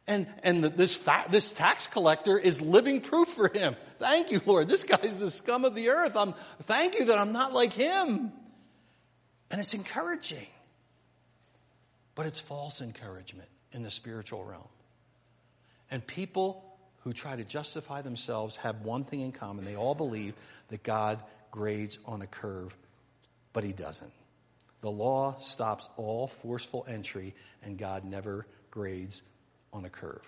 And, 0.07 0.27
and 0.43 0.63
this 0.63 0.97
fa- 0.97 1.25
this 1.31 1.51
tax 1.51 1.87
collector 1.87 2.39
is 2.39 2.61
living 2.61 3.01
proof 3.01 3.29
for 3.29 3.49
him. 3.49 3.77
Thank 3.99 4.33
you, 4.33 4.41
Lord. 4.45 4.69
This 4.69 4.85
guy's 4.85 5.17
the 5.17 5.31
scum 5.31 5.65
of 5.65 5.75
the 5.75 5.91
earth. 5.91 6.17
I'm, 6.17 6.35
thank 6.65 6.99
you 6.99 7.07
that 7.07 7.19
I'm 7.19 7.33
not 7.33 7.55
like 7.55 7.73
him. 7.73 8.33
And 9.51 9.61
it's 9.61 9.73
encouraging. 9.73 10.47
But 12.15 12.27
it's 12.27 12.41
false 12.41 12.83
encouragement 12.83 13.49
in 13.73 13.83
the 13.83 13.91
spiritual 13.91 14.45
realm. 14.45 14.69
And 15.91 16.07
people 16.07 16.74
who 17.05 17.13
try 17.13 17.37
to 17.37 17.45
justify 17.45 18.03
themselves 18.03 18.57
have 18.57 18.81
one 18.81 19.05
thing 19.05 19.21
in 19.21 19.31
common. 19.31 19.65
They 19.65 19.77
all 19.77 19.95
believe 19.95 20.35
that 20.69 20.83
God 20.83 21.23
grades 21.51 21.99
on 22.07 22.23
a 22.23 22.27
curve, 22.27 22.75
but 23.53 23.63
He 23.63 23.73
doesn't. 23.73 24.13
The 24.81 24.91
law 24.91 25.37
stops 25.39 25.89
all 25.97 26.27
forceful 26.27 26.85
entry, 26.89 27.35
and 27.63 27.79
God 27.79 28.05
never 28.05 28.47
grades 28.71 29.23
on 29.73 29.85
a 29.85 29.91
curve. 29.91 30.27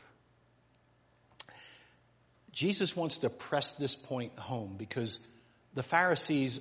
Jesus 2.52 2.96
wants 2.96 3.18
to 3.18 3.28
press 3.28 3.72
this 3.72 3.94
point 3.94 4.38
home 4.38 4.76
because 4.78 5.18
the 5.74 5.82
Pharisees 5.82 6.60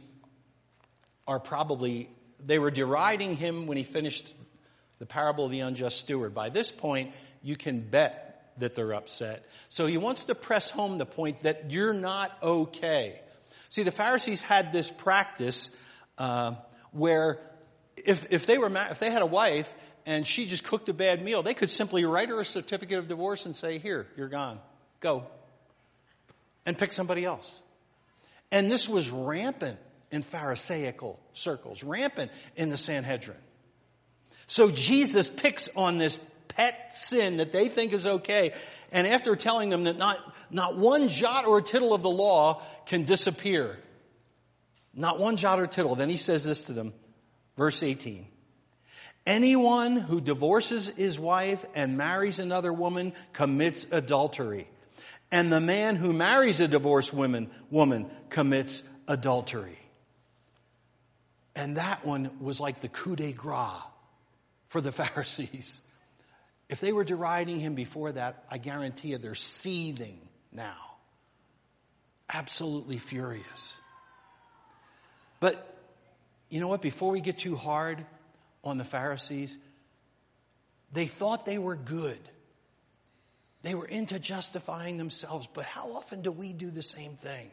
are 1.25 1.39
probably, 1.39 2.09
they 2.45 2.59
were 2.59 2.71
deriding 2.71 3.33
him 3.33 3.65
when 3.65 3.77
he 3.77 3.83
finished 3.83 4.33
the 4.99 5.05
parable 5.05 5.45
of 5.45 5.51
the 5.51 5.61
unjust 5.61 5.99
steward. 5.99 6.33
By 6.33 6.49
this 6.49 6.69
point, 6.69 7.13
you 7.41 7.55
can 7.55 7.79
bet 7.79 8.24
that 8.57 8.75
they're 8.75 8.93
upset. 8.93 9.45
So 9.69 9.85
he 9.85 9.97
wants 9.97 10.25
to 10.25 10.35
press 10.35 10.69
home 10.69 10.97
the 10.97 11.05
point 11.05 11.41
that 11.41 11.71
you're 11.71 11.93
not 11.93 12.31
okay. 12.41 13.19
See, 13.69 13.83
the 13.83 13.91
Pharisees 13.91 14.41
had 14.41 14.71
this 14.71 14.89
practice 14.89 15.69
uh, 16.17 16.55
where 16.91 17.39
if, 17.97 18.27
if 18.29 18.45
they 18.45 18.57
were 18.57 18.71
if 18.89 18.99
they 18.99 19.11
had 19.11 19.21
a 19.21 19.27
wife 19.27 19.73
and 20.05 20.25
she 20.25 20.45
just 20.45 20.63
cooked 20.63 20.87
a 20.89 20.93
bad 20.93 21.23
meal, 21.23 21.43
they 21.43 21.53
could 21.53 21.69
simply 21.69 22.05
write 22.05 22.29
her 22.29 22.39
a 22.39 22.45
certificate 22.45 22.99
of 22.99 23.07
divorce 23.07 23.45
and 23.45 23.55
say, 23.55 23.79
"Here, 23.79 24.07
you're 24.15 24.29
gone, 24.29 24.59
go," 24.99 25.25
and 26.65 26.77
pick 26.77 26.93
somebody 26.93 27.25
else. 27.25 27.61
And 28.51 28.71
this 28.71 28.87
was 28.87 29.09
rampant 29.09 29.79
in 30.11 30.21
Pharisaical 30.21 31.19
circles, 31.33 31.83
rampant 31.83 32.31
in 32.55 32.69
the 32.69 32.77
Sanhedrin. 32.77 33.37
So 34.47 34.69
Jesus 34.69 35.27
picks 35.27 35.69
on 35.75 35.97
this 35.97 36.19
pet 36.47 36.95
sin 36.95 37.37
that 37.37 37.51
they 37.51 37.69
think 37.69 37.93
is 37.93 38.05
okay. 38.05 38.53
And 38.91 39.05
after 39.07 39.35
telling 39.35 39.69
them 39.69 39.85
that 39.85 39.97
not, 39.97 40.19
not 40.49 40.77
one 40.77 41.07
jot 41.07 41.45
or 41.45 41.61
tittle 41.61 41.93
of 41.93 42.01
the 42.01 42.09
law 42.09 42.61
can 42.85 43.03
disappear, 43.03 43.77
not 44.93 45.19
one 45.19 45.35
jot 45.35 45.59
or 45.59 45.67
tittle, 45.67 45.95
then 45.95 46.09
he 46.09 46.17
says 46.17 46.43
this 46.43 46.63
to 46.63 46.73
them, 46.73 46.93
verse 47.57 47.83
18. 47.83 48.27
Anyone 49.25 49.97
who 49.97 50.21
divorces 50.21 50.87
his 50.87 51.19
wife 51.19 51.65
and 51.73 51.97
marries 51.97 52.39
another 52.39 52.71
woman 52.71 53.13
commits 53.33 53.87
adultery. 53.91 54.67
And 55.31 55.51
the 55.51 55.59
man 55.59 55.95
who 55.95 56.13
marries 56.13 56.59
a 56.59 56.67
divorced 56.67 57.11
woman, 57.11 57.49
woman 57.71 58.09
commits 58.29 58.83
adultery. 59.07 59.79
And 61.55 61.77
that 61.77 62.05
one 62.05 62.29
was 62.39 62.59
like 62.59 62.81
the 62.81 62.87
coup 62.87 63.15
de 63.15 63.31
grace 63.31 63.81
for 64.67 64.81
the 64.81 64.91
Pharisees. 64.91 65.81
If 66.69 66.79
they 66.79 66.91
were 66.91 67.03
deriding 67.03 67.59
him 67.59 67.75
before 67.75 68.11
that, 68.13 68.43
I 68.49 68.57
guarantee 68.57 69.09
you 69.09 69.17
they're 69.17 69.35
seething 69.35 70.19
now. 70.51 70.77
Absolutely 72.27 72.97
furious. 72.97 73.77
But 75.39 75.77
you 76.49 76.59
know 76.59 76.67
what? 76.67 76.81
Before 76.81 77.11
we 77.11 77.21
get 77.21 77.37
too 77.37 77.55
hard 77.55 78.03
on 78.63 78.77
the 78.77 78.83
Pharisees, 78.83 79.57
they 80.91 81.05
thought 81.05 81.45
they 81.45 81.57
were 81.57 81.75
good. 81.75 82.19
They 83.61 83.75
were 83.75 83.85
into 83.85 84.19
justifying 84.19 84.97
themselves, 84.97 85.47
but 85.51 85.65
how 85.65 85.93
often 85.93 86.21
do 86.21 86.31
we 86.31 86.53
do 86.53 86.69
the 86.69 86.83
same 86.83 87.15
thing? 87.15 87.49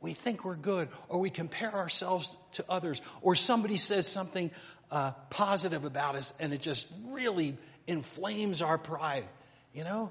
We 0.00 0.14
think 0.14 0.44
we're 0.44 0.54
good, 0.54 0.88
or 1.10 1.20
we 1.20 1.28
compare 1.28 1.72
ourselves 1.74 2.34
to 2.52 2.64
others, 2.68 3.02
or 3.20 3.34
somebody 3.34 3.76
says 3.76 4.06
something 4.06 4.50
uh, 4.90 5.12
positive 5.30 5.84
about 5.84 6.16
us, 6.16 6.32
and 6.40 6.52
it 6.52 6.60
just 6.60 6.86
really 7.08 7.56
inflames 7.86 8.62
our 8.62 8.78
pride. 8.78 9.24
You 9.72 9.84
know? 9.84 10.10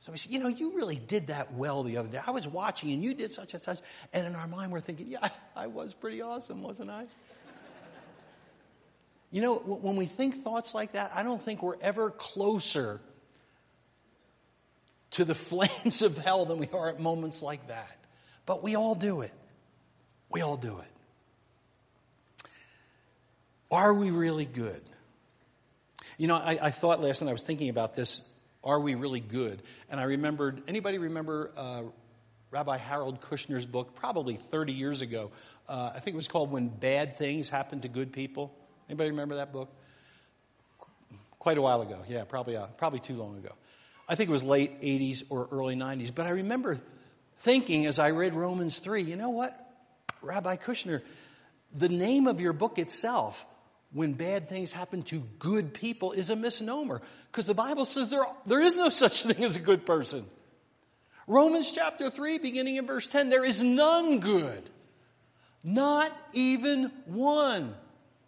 So 0.00 0.12
we 0.12 0.18
say, 0.18 0.30
you 0.30 0.38
know, 0.38 0.48
you 0.48 0.76
really 0.76 0.96
did 0.96 1.26
that 1.26 1.52
well 1.52 1.82
the 1.82 1.98
other 1.98 2.08
day. 2.08 2.20
I 2.26 2.30
was 2.30 2.48
watching 2.48 2.90
and 2.90 3.04
you 3.04 3.12
did 3.12 3.32
such 3.32 3.52
and 3.52 3.62
such. 3.62 3.80
And 4.14 4.26
in 4.26 4.34
our 4.34 4.48
mind, 4.48 4.72
we're 4.72 4.80
thinking, 4.80 5.08
yeah, 5.08 5.18
I, 5.22 5.30
I 5.54 5.66
was 5.66 5.92
pretty 5.92 6.22
awesome, 6.22 6.62
wasn't 6.62 6.90
I? 6.90 7.04
you 9.30 9.42
know, 9.42 9.56
when 9.56 9.96
we 9.96 10.06
think 10.06 10.42
thoughts 10.42 10.74
like 10.74 10.92
that, 10.92 11.12
I 11.14 11.22
don't 11.22 11.42
think 11.42 11.62
we're 11.62 11.80
ever 11.82 12.10
closer 12.10 12.98
to 15.12 15.26
the 15.26 15.34
flames 15.50 16.00
of 16.00 16.16
hell 16.16 16.46
than 16.46 16.56
we 16.56 16.68
are 16.72 16.88
at 16.88 16.98
moments 16.98 17.42
like 17.42 17.68
that. 17.68 17.96
But 18.46 18.62
we 18.62 18.76
all 18.76 18.94
do 18.94 19.20
it. 19.20 19.32
We 20.30 20.40
all 20.40 20.56
do 20.56 20.78
it. 20.78 20.99
Are 23.70 23.94
we 23.94 24.10
really 24.10 24.46
good? 24.46 24.82
You 26.18 26.26
know, 26.26 26.36
I, 26.36 26.58
I 26.60 26.70
thought 26.70 27.00
last 27.00 27.22
night, 27.22 27.30
I 27.30 27.32
was 27.32 27.42
thinking 27.42 27.68
about 27.68 27.94
this 27.94 28.22
are 28.62 28.78
we 28.78 28.94
really 28.94 29.20
good? 29.20 29.62
And 29.88 29.98
I 29.98 30.04
remembered, 30.04 30.62
anybody 30.68 30.98
remember 30.98 31.50
uh, 31.56 31.82
Rabbi 32.50 32.76
Harold 32.76 33.20
Kushner's 33.20 33.64
book, 33.64 33.94
probably 33.94 34.36
30 34.36 34.74
years 34.74 35.00
ago? 35.00 35.30
Uh, 35.66 35.92
I 35.94 36.00
think 36.00 36.14
it 36.14 36.16
was 36.16 36.28
called 36.28 36.50
When 36.50 36.68
Bad 36.68 37.16
Things 37.16 37.48
Happen 37.48 37.80
to 37.80 37.88
Good 37.88 38.12
People. 38.12 38.52
Anybody 38.88 39.10
remember 39.10 39.36
that 39.36 39.52
book? 39.52 39.74
Quite 41.38 41.56
a 41.56 41.62
while 41.62 41.80
ago. 41.80 42.00
Yeah, 42.06 42.24
probably, 42.24 42.56
uh, 42.56 42.66
probably 42.76 43.00
too 43.00 43.14
long 43.14 43.38
ago. 43.38 43.52
I 44.06 44.14
think 44.14 44.28
it 44.28 44.32
was 44.32 44.42
late 44.42 44.82
80s 44.82 45.22
or 45.30 45.48
early 45.50 45.74
90s. 45.74 46.14
But 46.14 46.26
I 46.26 46.30
remember 46.30 46.80
thinking 47.38 47.86
as 47.86 47.98
I 47.98 48.10
read 48.10 48.34
Romans 48.34 48.78
3, 48.80 49.02
you 49.02 49.16
know 49.16 49.30
what? 49.30 49.56
Rabbi 50.20 50.56
Kushner, 50.56 51.00
the 51.72 51.88
name 51.88 52.26
of 52.26 52.40
your 52.40 52.52
book 52.52 52.78
itself 52.78 53.46
when 53.92 54.12
bad 54.12 54.48
things 54.48 54.72
happen 54.72 55.02
to 55.04 55.22
good 55.38 55.74
people 55.74 56.12
is 56.12 56.30
a 56.30 56.36
misnomer 56.36 57.02
because 57.30 57.46
the 57.46 57.54
Bible 57.54 57.84
says 57.84 58.08
there, 58.08 58.24
there 58.46 58.60
is 58.60 58.76
no 58.76 58.88
such 58.88 59.24
thing 59.24 59.42
as 59.42 59.56
a 59.56 59.60
good 59.60 59.84
person. 59.84 60.24
Romans 61.26 61.70
chapter 61.72 62.10
3, 62.10 62.38
beginning 62.38 62.76
in 62.76 62.86
verse 62.86 63.06
10, 63.06 63.28
there 63.28 63.44
is 63.44 63.62
none 63.62 64.20
good. 64.20 64.68
Not 65.62 66.10
even 66.32 66.90
one. 67.06 67.74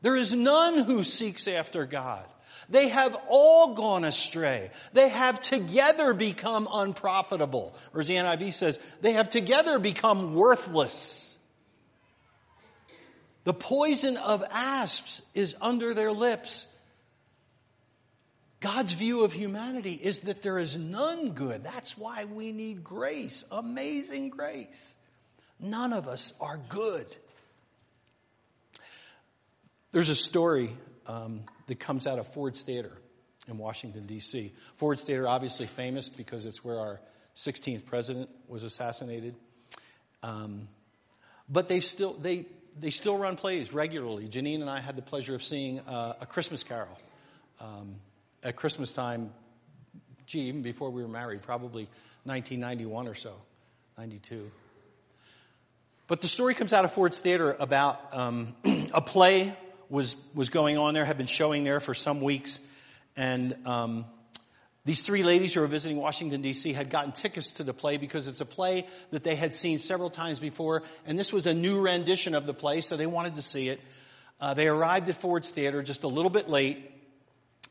There 0.02 0.16
is 0.16 0.34
none 0.34 0.78
who 0.78 1.04
seeks 1.04 1.48
after 1.48 1.86
God. 1.86 2.26
They 2.68 2.88
have 2.88 3.16
all 3.28 3.74
gone 3.74 4.04
astray. 4.04 4.70
They 4.92 5.08
have 5.08 5.40
together 5.40 6.12
become 6.14 6.68
unprofitable. 6.70 7.74
Or 7.92 8.00
as 8.00 8.06
the 8.06 8.14
NIV 8.14 8.52
says, 8.52 8.78
they 9.00 9.12
have 9.12 9.30
together 9.30 9.78
become 9.78 10.34
worthless. 10.34 11.31
The 13.44 13.54
poison 13.54 14.16
of 14.16 14.44
asps 14.50 15.22
is 15.34 15.54
under 15.60 15.94
their 15.94 16.12
lips. 16.12 16.66
God's 18.60 18.92
view 18.92 19.24
of 19.24 19.32
humanity 19.32 19.92
is 19.92 20.20
that 20.20 20.42
there 20.42 20.58
is 20.58 20.78
none 20.78 21.32
good. 21.32 21.64
That's 21.64 21.98
why 21.98 22.24
we 22.26 22.52
need 22.52 22.84
grace, 22.84 23.44
amazing 23.50 24.30
grace. 24.30 24.94
None 25.58 25.92
of 25.92 26.06
us 26.06 26.32
are 26.40 26.60
good. 26.68 27.06
There's 29.90 30.08
a 30.08 30.14
story 30.14 30.70
um, 31.06 31.42
that 31.66 31.80
comes 31.80 32.06
out 32.06 32.20
of 32.20 32.28
Ford's 32.28 32.62
Theater 32.62 32.92
in 33.48 33.58
Washington, 33.58 34.06
D.C. 34.06 34.52
Ford's 34.76 35.02
Theater, 35.02 35.28
obviously 35.28 35.66
famous 35.66 36.08
because 36.08 36.46
it's 36.46 36.64
where 36.64 36.78
our 36.78 37.00
16th 37.36 37.84
president 37.84 38.30
was 38.46 38.62
assassinated. 38.62 39.34
Um, 40.22 40.68
but 41.48 41.68
they 41.68 41.80
still, 41.80 42.14
they, 42.14 42.46
they 42.78 42.90
still 42.90 43.16
run 43.16 43.36
plays 43.36 43.72
regularly. 43.72 44.28
Janine 44.28 44.60
and 44.60 44.70
I 44.70 44.80
had 44.80 44.96
the 44.96 45.02
pleasure 45.02 45.34
of 45.34 45.42
seeing 45.42 45.80
uh, 45.80 46.14
A 46.20 46.26
Christmas 46.26 46.62
Carol 46.62 46.98
um, 47.60 47.96
at 48.42 48.56
Christmas 48.56 48.92
time, 48.92 49.30
gee, 50.26 50.42
even 50.42 50.62
before 50.62 50.90
we 50.90 51.02
were 51.02 51.08
married, 51.08 51.42
probably 51.42 51.88
1991 52.24 53.08
or 53.08 53.14
so, 53.14 53.34
92. 53.98 54.50
But 56.08 56.20
the 56.20 56.28
story 56.28 56.54
comes 56.54 56.72
out 56.72 56.84
of 56.84 56.92
Ford's 56.92 57.20
Theater 57.20 57.56
about 57.58 58.14
um, 58.14 58.54
a 58.92 59.00
play 59.00 59.56
was, 59.88 60.16
was 60.34 60.48
going 60.48 60.78
on 60.78 60.94
there, 60.94 61.04
had 61.04 61.18
been 61.18 61.26
showing 61.26 61.64
there 61.64 61.80
for 61.80 61.94
some 61.94 62.20
weeks, 62.20 62.60
and 63.16 63.54
um, 63.66 64.06
these 64.84 65.02
three 65.02 65.22
ladies 65.22 65.54
who 65.54 65.60
were 65.60 65.68
visiting 65.68 65.96
Washington 65.96 66.42
DC 66.42 66.74
had 66.74 66.90
gotten 66.90 67.12
tickets 67.12 67.50
to 67.52 67.64
the 67.64 67.72
play 67.72 67.98
because 67.98 68.26
it's 68.26 68.40
a 68.40 68.44
play 68.44 68.88
that 69.10 69.22
they 69.22 69.36
had 69.36 69.54
seen 69.54 69.78
several 69.78 70.10
times 70.10 70.40
before, 70.40 70.82
and 71.06 71.16
this 71.16 71.32
was 71.32 71.46
a 71.46 71.54
new 71.54 71.80
rendition 71.80 72.34
of 72.34 72.46
the 72.46 72.54
play, 72.54 72.80
so 72.80 72.96
they 72.96 73.06
wanted 73.06 73.36
to 73.36 73.42
see 73.42 73.68
it. 73.68 73.80
Uh, 74.40 74.54
they 74.54 74.66
arrived 74.66 75.08
at 75.08 75.14
Ford's 75.14 75.50
Theater 75.50 75.84
just 75.84 76.02
a 76.02 76.08
little 76.08 76.30
bit 76.30 76.48
late, 76.48 76.90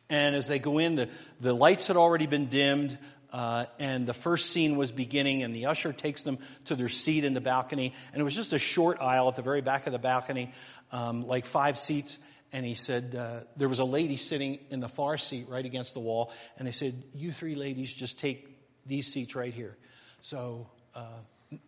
and 0.10 0.36
as 0.36 0.48
they 0.48 0.58
go 0.58 0.78
in, 0.78 0.96
the, 0.96 1.10
the 1.42 1.54
lights 1.54 1.88
had 1.88 1.98
already 1.98 2.28
been 2.28 2.48
dimmed, 2.48 2.98
uh, 3.34 3.66
and 3.78 4.08
the 4.08 4.14
first 4.14 4.52
scene 4.52 4.78
was 4.78 4.94
beginning, 4.94 5.44
and 5.44 5.54
the 5.54 5.66
usher 5.66 5.92
takes 5.92 6.22
them 6.22 6.38
to 6.66 6.76
their 6.76 6.88
seat 6.88 7.26
in 7.26 7.34
the 7.34 7.42
balcony, 7.42 7.94
and 8.14 8.22
it 8.22 8.24
was 8.24 8.38
just 8.38 8.54
a 8.54 8.60
short 8.60 9.02
aisle 9.02 9.28
at 9.28 9.36
the 9.36 9.42
very 9.42 9.62
back 9.62 9.86
of 9.86 9.92
the 9.92 10.00
balcony, 10.00 10.54
um, 10.94 11.28
like 11.28 11.46
five 11.46 11.78
seats 11.78 12.18
and 12.54 12.66
he 12.66 12.74
said, 12.74 13.16
uh, 13.16 13.42
there 13.56 13.70
was 13.70 13.80
a 13.80 13.86
lady 13.86 14.18
sitting 14.18 14.60
in 14.70 14.80
the 14.80 14.90
far 14.90 15.18
seat 15.18 15.48
right 15.50 15.66
against 15.66 15.94
the 15.94 16.00
wall, 16.00 16.32
and 16.58 16.68
they 16.68 16.72
said, 16.72 17.02
you 17.14 17.32
three 17.32 17.56
ladies 17.56 17.94
just 17.94 18.20
take 18.20 18.48
these 18.86 19.12
seats 19.12 19.36
right 19.36 19.54
here. 19.54 19.78
So, 20.22 20.68
uh, 20.96 21.06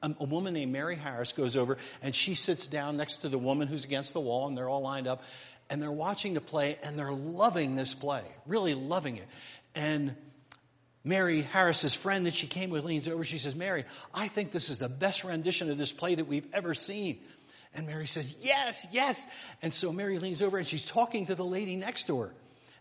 a, 0.01 0.15
a 0.19 0.23
woman 0.23 0.53
named 0.53 0.71
Mary 0.71 0.95
Harris 0.95 1.33
goes 1.33 1.57
over 1.57 1.77
and 2.01 2.15
she 2.15 2.35
sits 2.35 2.67
down 2.67 2.97
next 2.97 3.17
to 3.17 3.29
the 3.29 3.37
woman 3.37 3.67
who's 3.67 3.83
against 3.83 4.13
the 4.13 4.21
wall 4.21 4.47
and 4.47 4.57
they're 4.57 4.69
all 4.69 4.81
lined 4.81 5.07
up 5.07 5.23
and 5.69 5.81
they're 5.81 5.91
watching 5.91 6.33
the 6.33 6.41
play 6.41 6.77
and 6.83 6.97
they're 6.97 7.11
loving 7.11 7.75
this 7.75 7.93
play, 7.93 8.23
really 8.45 8.73
loving 8.73 9.17
it. 9.17 9.27
And 9.75 10.15
Mary 11.03 11.41
Harris's 11.41 11.93
friend 11.93 12.25
that 12.25 12.33
she 12.33 12.47
came 12.47 12.69
with 12.69 12.85
leans 12.85 13.07
over. 13.07 13.23
She 13.25 13.37
says, 13.37 13.55
Mary, 13.55 13.83
I 14.13 14.29
think 14.29 14.51
this 14.51 14.69
is 14.69 14.79
the 14.79 14.87
best 14.87 15.23
rendition 15.23 15.69
of 15.69 15.77
this 15.77 15.91
play 15.91 16.15
that 16.15 16.27
we've 16.27 16.47
ever 16.53 16.73
seen. 16.73 17.19
And 17.75 17.87
Mary 17.87 18.07
says, 18.07 18.33
yes, 18.41 18.85
yes. 18.91 19.25
And 19.61 19.73
so 19.73 19.91
Mary 19.91 20.19
leans 20.19 20.41
over 20.41 20.57
and 20.57 20.67
she's 20.67 20.85
talking 20.85 21.25
to 21.27 21.35
the 21.35 21.45
lady 21.45 21.75
next 21.75 22.07
to 22.07 22.21
her 22.21 22.31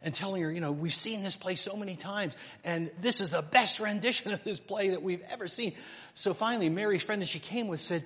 and 0.03 0.15
telling 0.15 0.43
her, 0.43 0.51
you 0.51 0.61
know, 0.61 0.73
we've 0.73 0.93
seen 0.93 1.23
this 1.23 1.37
play 1.37 1.55
so 1.55 1.77
many 1.77 1.97
times 1.97 2.37
and 2.65 2.91
this 3.01 3.21
is 3.21 3.31
the 3.31 3.43
best 3.43 3.81
rendition 3.81 4.33
of 4.33 4.43
this 4.45 4.61
play 4.61 4.91
that 4.91 5.03
we've 5.03 5.23
ever 5.31 5.49
seen. 5.49 5.75
So 6.15 6.35
finally, 6.35 6.69
Mary's 6.69 7.03
friend 7.03 7.23
that 7.23 7.29
she 7.29 7.39
came 7.39 7.69
with 7.69 7.81
said, 7.81 8.05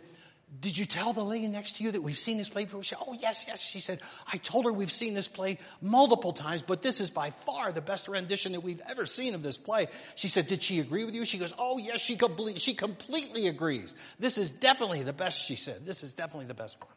did 0.61 0.79
you 0.79 0.87
tell 0.87 1.13
the 1.13 1.25
lady 1.25 1.49
next 1.49 1.77
to 1.77 1.83
you 1.83 1.91
that 1.93 2.03
we've 2.03 2.17
seen 2.17 2.39
this 2.39 2.49
play 2.49 2.65
before? 2.65 2.83
She 2.83 2.91
said, 2.91 2.99
oh 3.07 3.15
yes, 3.15 3.45
yes. 3.49 3.61
She 3.61 3.81
said, 3.81 4.01
I 4.33 4.37
told 4.37 4.65
her 4.65 4.73
we've 4.73 4.93
seen 4.93 5.15
this 5.15 5.27
play 5.27 5.59
multiple 5.83 6.33
times, 6.33 6.63
but 6.63 6.83
this 6.83 7.01
is 7.01 7.11
by 7.11 7.31
far 7.31 7.73
the 7.73 7.81
best 7.81 8.07
rendition 8.07 8.53
that 8.53 8.61
we've 8.61 8.81
ever 8.89 9.07
seen 9.07 9.35
of 9.35 9.43
this 9.43 9.57
play. 9.57 9.89
She 10.15 10.29
said, 10.29 10.47
did 10.47 10.63
she 10.63 10.79
agree 10.79 11.05
with 11.05 11.15
you? 11.15 11.25
She 11.25 11.39
goes, 11.39 11.53
oh 11.59 11.79
yes, 11.79 12.01
she, 12.01 12.17
completely, 12.17 12.61
she 12.61 12.75
completely 12.75 13.49
agrees. 13.49 13.93
This 14.21 14.39
is 14.39 14.53
definitely 14.53 15.03
the 15.03 15.13
best, 15.13 15.45
she 15.45 15.57
said. 15.57 15.85
This 15.85 16.05
is 16.05 16.13
definitely 16.13 16.47
the 16.47 16.55
best 16.55 16.81
one. 16.81 16.95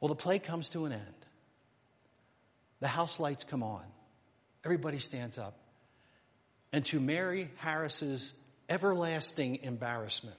Well, 0.00 0.08
the 0.08 0.16
play 0.16 0.40
comes 0.40 0.70
to 0.70 0.86
an 0.86 0.92
end. 0.92 1.02
The 2.80 2.88
house 2.88 3.20
lights 3.20 3.44
come 3.44 3.62
on. 3.62 3.82
Everybody 4.64 4.98
stands 4.98 5.38
up. 5.38 5.54
And 6.72 6.84
to 6.86 6.98
Mary 6.98 7.50
Harris's 7.56 8.32
everlasting 8.68 9.60
embarrassment, 9.62 10.36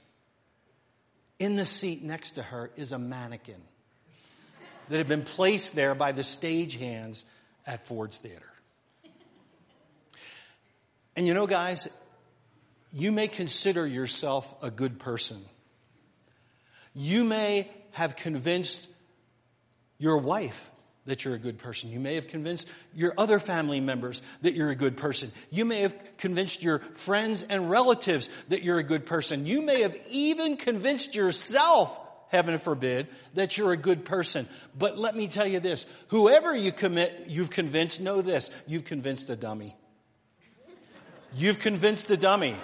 in 1.42 1.56
the 1.56 1.66
seat 1.66 2.04
next 2.04 2.32
to 2.32 2.44
her 2.44 2.70
is 2.76 2.92
a 2.92 3.00
mannequin 3.00 3.60
that 4.90 4.98
had 5.00 5.08
been 5.08 5.24
placed 5.24 5.74
there 5.74 5.96
by 5.96 6.12
the 6.12 6.22
stagehands 6.22 7.26
at 7.66 7.82
Ford's 7.82 8.20
Theater. 8.20 8.46
And 11.16 11.26
you 11.26 11.34
know, 11.34 11.48
guys, 11.48 11.88
you 12.94 13.12
may 13.12 13.28
consider 13.28 13.88
yourself 13.88 14.54
a 14.62 14.70
good 14.70 15.00
person. 15.00 15.44
You 16.94 17.24
may 17.24 17.72
have 17.94 18.16
convinced 18.16 18.86
your 19.98 20.18
wife 20.18 20.70
that 21.06 21.26
you're 21.26 21.34
a 21.34 21.40
good 21.40 21.58
person. 21.58 21.90
You 21.90 22.00
may 22.00 22.16
have 22.16 22.28
convinced 22.28 22.68
your 22.94 23.14
other 23.18 23.40
family 23.40 23.80
members 23.80 24.22
that 24.42 24.54
you're 24.54 24.70
a 24.70 24.76
good 24.76 24.98
person. 24.98 25.32
You 25.50 25.66
may 25.66 25.82
have 25.82 25.96
convinced 26.18 26.62
your 26.62 26.80
friends 26.96 27.44
and 27.50 27.70
relatives 27.70 28.30
that 28.50 28.62
you're 28.62 28.78
a 28.78 28.84
good 28.84 29.06
person. 29.06 29.46
You 29.46 29.62
may 29.62 29.82
have 29.82 29.98
even 30.10 30.58
convinced 30.58 31.16
yourself, 31.16 31.98
heaven 32.30 32.60
forbid, 32.60 33.08
that 33.34 33.58
you're 33.58 33.72
a 33.72 33.78
good 33.78 34.06
person. 34.06 34.48
But 34.78 34.98
let 34.98 35.16
me 35.16 35.28
tell 35.28 35.48
you 35.48 35.60
this, 35.60 35.88
whoever 36.10 36.56
you 36.56 36.72
commit, 36.72 37.26
you've 37.28 37.50
convinced, 37.50 38.00
know 38.00 38.22
this, 38.22 38.52
you've 38.68 38.86
convinced 38.86 39.30
a 39.32 39.36
dummy. 39.36 39.76
You've 41.36 41.60
convinced 41.60 42.12
a 42.12 42.18
dummy. 42.18 42.56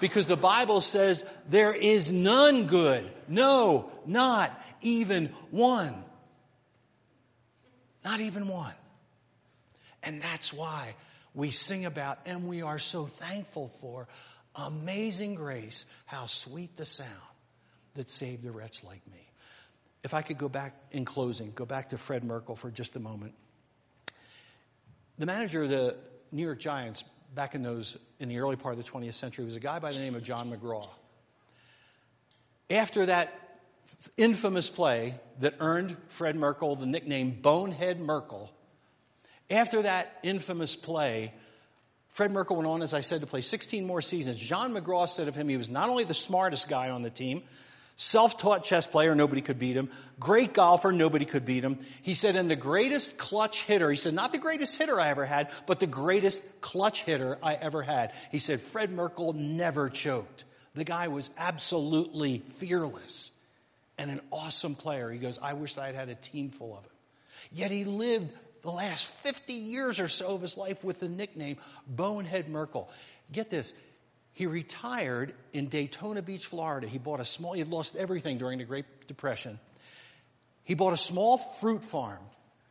Because 0.00 0.26
the 0.26 0.36
Bible 0.36 0.80
says 0.80 1.24
there 1.50 1.74
is 1.74 2.10
none 2.10 2.66
good. 2.66 3.08
No, 3.28 3.90
not 4.06 4.58
even 4.80 5.26
one. 5.50 6.04
Not 8.04 8.20
even 8.20 8.48
one. 8.48 8.74
And 10.02 10.20
that's 10.22 10.52
why 10.52 10.94
we 11.34 11.50
sing 11.50 11.84
about 11.84 12.18
and 12.26 12.46
we 12.46 12.62
are 12.62 12.78
so 12.78 13.06
thankful 13.06 13.68
for 13.68 14.08
amazing 14.54 15.34
grace, 15.34 15.86
how 16.06 16.26
sweet 16.26 16.76
the 16.76 16.86
sound 16.86 17.10
that 17.94 18.08
saved 18.08 18.44
a 18.46 18.50
wretch 18.50 18.82
like 18.82 19.06
me. 19.12 19.30
If 20.02 20.14
I 20.14 20.22
could 20.22 20.38
go 20.38 20.48
back 20.48 20.74
in 20.92 21.04
closing, 21.04 21.52
go 21.54 21.66
back 21.66 21.90
to 21.90 21.98
Fred 21.98 22.24
Merkle 22.24 22.56
for 22.56 22.70
just 22.70 22.96
a 22.96 23.00
moment. 23.00 23.34
The 25.18 25.26
manager 25.26 25.64
of 25.64 25.68
the 25.68 25.96
New 26.32 26.42
York 26.42 26.58
Giants 26.58 27.04
back 27.34 27.54
in 27.54 27.62
those 27.62 27.98
in 28.18 28.28
the 28.28 28.38
early 28.38 28.56
part 28.56 28.76
of 28.76 28.84
the 28.84 28.90
20th 28.90 29.14
century 29.14 29.44
was 29.44 29.56
a 29.56 29.60
guy 29.60 29.78
by 29.78 29.92
the 29.92 29.98
name 29.98 30.14
of 30.14 30.22
John 30.22 30.50
McGraw. 30.50 30.88
After 32.70 33.06
that 33.06 33.49
infamous 34.16 34.68
play 34.68 35.14
that 35.40 35.54
earned 35.60 35.96
Fred 36.08 36.36
Merkle 36.36 36.76
the 36.76 36.86
nickname 36.86 37.38
Bonehead 37.40 38.00
Merkle, 38.00 38.50
after 39.50 39.82
that 39.82 40.18
infamous 40.22 40.76
play, 40.76 41.34
Fred 42.08 42.30
Merkle 42.30 42.56
went 42.56 42.68
on, 42.68 42.82
as 42.82 42.94
I 42.94 43.00
said, 43.00 43.20
to 43.20 43.26
play 43.26 43.40
16 43.40 43.86
more 43.86 44.02
seasons. 44.02 44.38
John 44.38 44.72
McGraw 44.74 45.08
said 45.08 45.28
of 45.28 45.34
him 45.34 45.48
he 45.48 45.56
was 45.56 45.70
not 45.70 45.88
only 45.88 46.04
the 46.04 46.14
smartest 46.14 46.68
guy 46.68 46.90
on 46.90 47.02
the 47.02 47.10
team, 47.10 47.42
self-taught 47.96 48.64
chess 48.64 48.86
player, 48.86 49.14
nobody 49.14 49.42
could 49.42 49.58
beat 49.58 49.76
him, 49.76 49.90
great 50.18 50.54
golfer, 50.54 50.92
nobody 50.92 51.24
could 51.24 51.44
beat 51.44 51.64
him. 51.64 51.78
He 52.02 52.14
said, 52.14 52.36
and 52.36 52.50
the 52.50 52.56
greatest 52.56 53.18
clutch 53.18 53.62
hitter, 53.62 53.90
he 53.90 53.96
said, 53.96 54.14
not 54.14 54.32
the 54.32 54.38
greatest 54.38 54.76
hitter 54.76 55.00
I 55.00 55.10
ever 55.10 55.24
had, 55.24 55.50
but 55.66 55.80
the 55.80 55.86
greatest 55.86 56.44
clutch 56.60 57.02
hitter 57.02 57.38
I 57.42 57.54
ever 57.54 57.82
had. 57.82 58.12
He 58.30 58.38
said, 58.38 58.60
Fred 58.60 58.90
Merkle 58.90 59.32
never 59.32 59.88
choked. 59.88 60.44
The 60.74 60.84
guy 60.84 61.08
was 61.08 61.30
absolutely 61.36 62.38
fearless 62.38 63.32
and 64.00 64.10
an 64.10 64.20
awesome 64.32 64.74
player. 64.74 65.10
He 65.10 65.18
goes, 65.18 65.38
I 65.40 65.52
wish 65.52 65.76
I 65.76 65.86
had 65.86 65.94
had 65.94 66.08
a 66.08 66.14
team 66.14 66.48
full 66.48 66.72
of 66.72 66.82
him. 66.84 66.90
Yet 67.52 67.70
he 67.70 67.84
lived 67.84 68.30
the 68.62 68.70
last 68.70 69.06
50 69.06 69.52
years 69.52 70.00
or 70.00 70.08
so 70.08 70.34
of 70.34 70.40
his 70.40 70.56
life 70.56 70.82
with 70.82 71.00
the 71.00 71.08
nickname 71.08 71.58
Bonehead 71.86 72.48
Merkle. 72.48 72.88
Get 73.30 73.50
this. 73.50 73.74
He 74.32 74.46
retired 74.46 75.34
in 75.52 75.68
Daytona 75.68 76.22
Beach, 76.22 76.46
Florida. 76.46 76.88
He 76.88 76.96
bought 76.96 77.20
a 77.20 77.26
small, 77.26 77.52
he 77.52 77.58
had 77.58 77.68
lost 77.68 77.94
everything 77.94 78.38
during 78.38 78.58
the 78.58 78.64
Great 78.64 78.86
Depression. 79.06 79.60
He 80.64 80.74
bought 80.74 80.94
a 80.94 80.98
small 80.98 81.36
fruit 81.36 81.84
farm, 81.84 82.22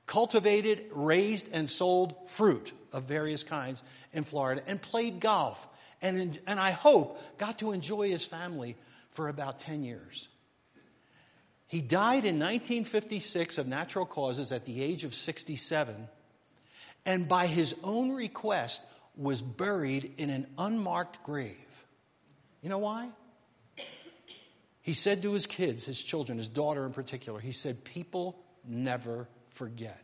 cultivated, 0.07 0.85
raised, 0.93 1.47
and 1.51 1.69
sold 1.69 2.15
fruit 2.31 2.71
of 2.91 3.03
various 3.03 3.43
kinds 3.43 3.83
in 4.13 4.23
Florida, 4.23 4.63
and 4.65 4.81
played 4.81 5.19
golf. 5.19 5.67
And, 6.01 6.39
and 6.47 6.59
I 6.59 6.71
hope 6.71 7.19
got 7.37 7.59
to 7.59 7.71
enjoy 7.71 8.09
his 8.09 8.25
family 8.25 8.77
for 9.11 9.27
about 9.27 9.59
10 9.59 9.83
years. 9.83 10.27
He 11.69 11.81
died 11.81 12.25
in 12.25 12.39
1956 12.39 13.59
of 13.59 13.67
natural 13.67 14.07
causes 14.07 14.51
at 14.51 14.65
the 14.65 14.81
age 14.81 15.03
of 15.03 15.13
67, 15.13 16.07
and 17.05 17.27
by 17.27 17.45
his 17.45 17.75
own 17.83 18.11
request 18.11 18.81
was 19.15 19.43
buried 19.43 20.15
in 20.17 20.31
an 20.31 20.47
unmarked 20.57 21.21
grave. 21.21 21.85
You 22.63 22.69
know 22.69 22.79
why? 22.79 23.09
He 24.81 24.93
said 24.93 25.21
to 25.21 25.33
his 25.33 25.45
kids, 25.45 25.85
his 25.85 26.01
children, 26.01 26.39
his 26.39 26.47
daughter 26.47 26.87
in 26.87 26.91
particular, 26.91 27.39
he 27.39 27.51
said, 27.51 27.83
People 27.83 28.35
never 28.65 29.29
forget. 29.51 30.01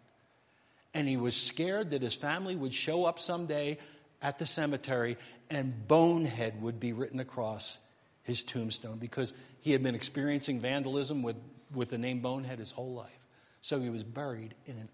And 0.93 1.07
he 1.07 1.17
was 1.17 1.35
scared 1.35 1.89
that 1.91 2.03
his 2.03 2.13
family 2.13 2.55
would 2.55 2.75
show 2.75 3.05
up 3.05 3.19
someday 3.19 3.79
at 4.21 4.37
the 4.37 4.45
cemetery 4.45 5.17
and 5.49 5.87
bonehead 5.87 6.61
would 6.61 6.79
be 6.79 6.93
written 6.93 7.19
across 7.19 7.79
his 8.25 8.43
tombstone 8.43 8.97
because 8.97 9.33
he 9.61 9.71
had 9.71 9.81
been 9.81 9.95
experiencing 9.95 10.59
vandalism 10.59 11.23
with 11.23 11.37
with 11.73 11.89
the 11.89 11.97
name 11.97 12.21
Bonehead 12.21 12.59
his 12.59 12.71
whole 12.71 12.93
life. 12.93 13.19
So 13.61 13.79
he 13.79 13.89
was 13.89 14.03
buried 14.03 14.53
in 14.65 14.77
an 14.77 14.89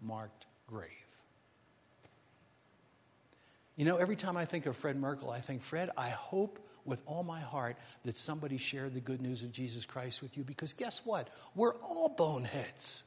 unmarked 0.00 0.46
grave. 0.66 0.90
You 3.76 3.84
know, 3.84 3.96
every 3.96 4.16
time 4.16 4.36
I 4.36 4.46
think 4.46 4.66
of 4.66 4.76
Fred 4.76 4.96
Merkle, 4.96 5.30
I 5.30 5.40
think, 5.40 5.62
Fred, 5.62 5.90
I 5.96 6.08
hope 6.08 6.58
with 6.86 7.00
all 7.04 7.22
my 7.22 7.40
heart 7.40 7.76
that 8.04 8.16
somebody 8.16 8.56
shared 8.56 8.94
the 8.94 9.00
good 9.00 9.20
news 9.20 9.42
of 9.42 9.52
Jesus 9.52 9.84
Christ 9.84 10.22
with 10.22 10.36
you 10.36 10.44
because 10.44 10.72
guess 10.72 11.02
what? 11.04 11.28
We're 11.54 11.74
all 11.76 12.14
boneheads. 12.16 13.02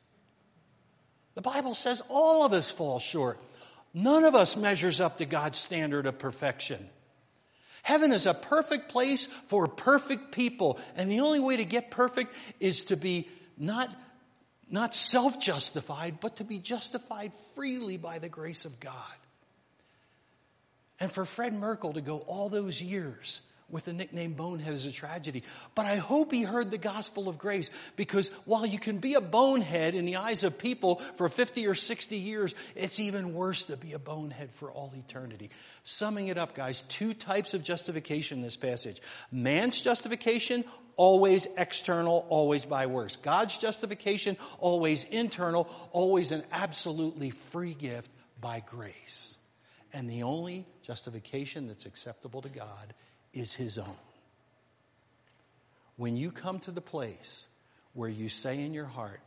The 1.34 1.42
Bible 1.42 1.74
says 1.74 2.04
all 2.10 2.46
of 2.46 2.54
us 2.54 2.70
fall 2.70 3.00
short. 3.00 3.40
None 3.94 4.26
of 4.26 4.36
us 4.36 4.56
measures 4.56 5.00
up 5.00 5.18
to 5.18 5.26
God's 5.26 5.58
standard 5.58 6.06
of 6.06 6.20
perfection. 6.20 6.88
Heaven 7.84 8.12
is 8.12 8.26
a 8.26 8.34
perfect 8.34 8.90
place 8.90 9.28
for 9.48 9.68
perfect 9.68 10.32
people. 10.32 10.80
And 10.96 11.12
the 11.12 11.22
only 11.22 11.40
way 11.40 11.58
to 11.58 11.66
get 11.66 11.92
perfect 11.92 12.34
is 12.60 12.86
to 12.86 12.98
be 12.98 13.28
not, 13.58 13.94
not 14.70 14.96
self-justified, 14.96 16.20
but 16.20 16.38
to 16.38 16.44
be 16.44 16.60
justified 16.60 17.34
freely 17.56 17.98
by 17.98 18.20
the 18.20 18.30
grace 18.30 18.66
of 18.66 18.80
God. 18.80 18.94
And 21.00 21.12
for 21.12 21.26
Fred 21.26 21.54
Merkle 21.54 21.94
to 21.94 22.02
go 22.02 22.18
all 22.18 22.50
those 22.50 22.82
years 22.82 23.42
with 23.72 23.86
the 23.86 23.94
nickname 23.94 24.34
Bonehead 24.34 24.74
is 24.74 24.86
a 24.86 24.92
tragedy. 24.92 25.44
But 25.76 25.86
I 25.86 25.98
hope 25.98 26.32
he 26.32 26.44
heard 26.44 26.72
the 26.72 26.78
gospel 26.78 27.30
of 27.30 27.38
grace 27.38 27.70
because 27.96 28.30
while 28.46 28.66
you 28.66 28.80
can 28.80 28.98
be 28.98 29.14
a 29.14 29.22
bonehead 29.22 29.96
in 29.96 30.06
the 30.06 30.18
eyes 30.18 30.44
of 30.44 30.58
people 30.58 30.96
for 31.16 31.30
50 31.30 31.68
or 31.68 31.76
60 31.76 32.18
years, 32.18 32.56
it's 32.76 33.00
even 33.00 33.34
worse 33.34 33.64
to 33.64 33.78
be 33.78 33.94
a 33.94 34.00
bonehead 34.00 34.54
for 34.54 34.72
all 34.72 34.94
eternity. 34.96 35.50
Summing 35.84 36.28
it 36.28 36.38
up, 36.38 36.56
guys, 36.56 36.82
two 36.82 37.14
types 37.14 37.54
of 37.54 37.64
justification 37.64 38.40
in 38.40 38.44
this 38.44 38.58
passage. 38.58 39.02
Man's 39.32 39.80
justification, 39.82 40.64
always 40.96 41.48
external, 41.58 42.26
always 42.30 42.66
by 42.66 42.88
works. 42.88 43.16
God's 43.16 43.58
justification, 43.58 44.38
always 44.60 45.06
internal, 45.06 45.70
always 45.92 46.32
an 46.32 46.44
absolutely 46.52 47.30
free 47.30 47.74
gift 47.74 48.12
by 48.42 48.62
grace. 48.66 49.38
And 49.94 50.10
the 50.10 50.24
only 50.24 50.68
justification 50.84 51.68
that's 51.68 51.86
acceptable 51.86 52.42
to 52.42 52.50
God 52.50 52.94
is 53.34 53.54
his 53.54 53.78
own. 53.78 53.96
When 55.98 56.16
you 56.16 56.32
come 56.32 56.60
to 56.60 56.72
the 56.72 56.82
place 56.82 57.48
where 57.94 58.10
you 58.10 58.30
say 58.30 58.62
in 58.62 58.74
your 58.74 58.86
heart, 58.86 59.20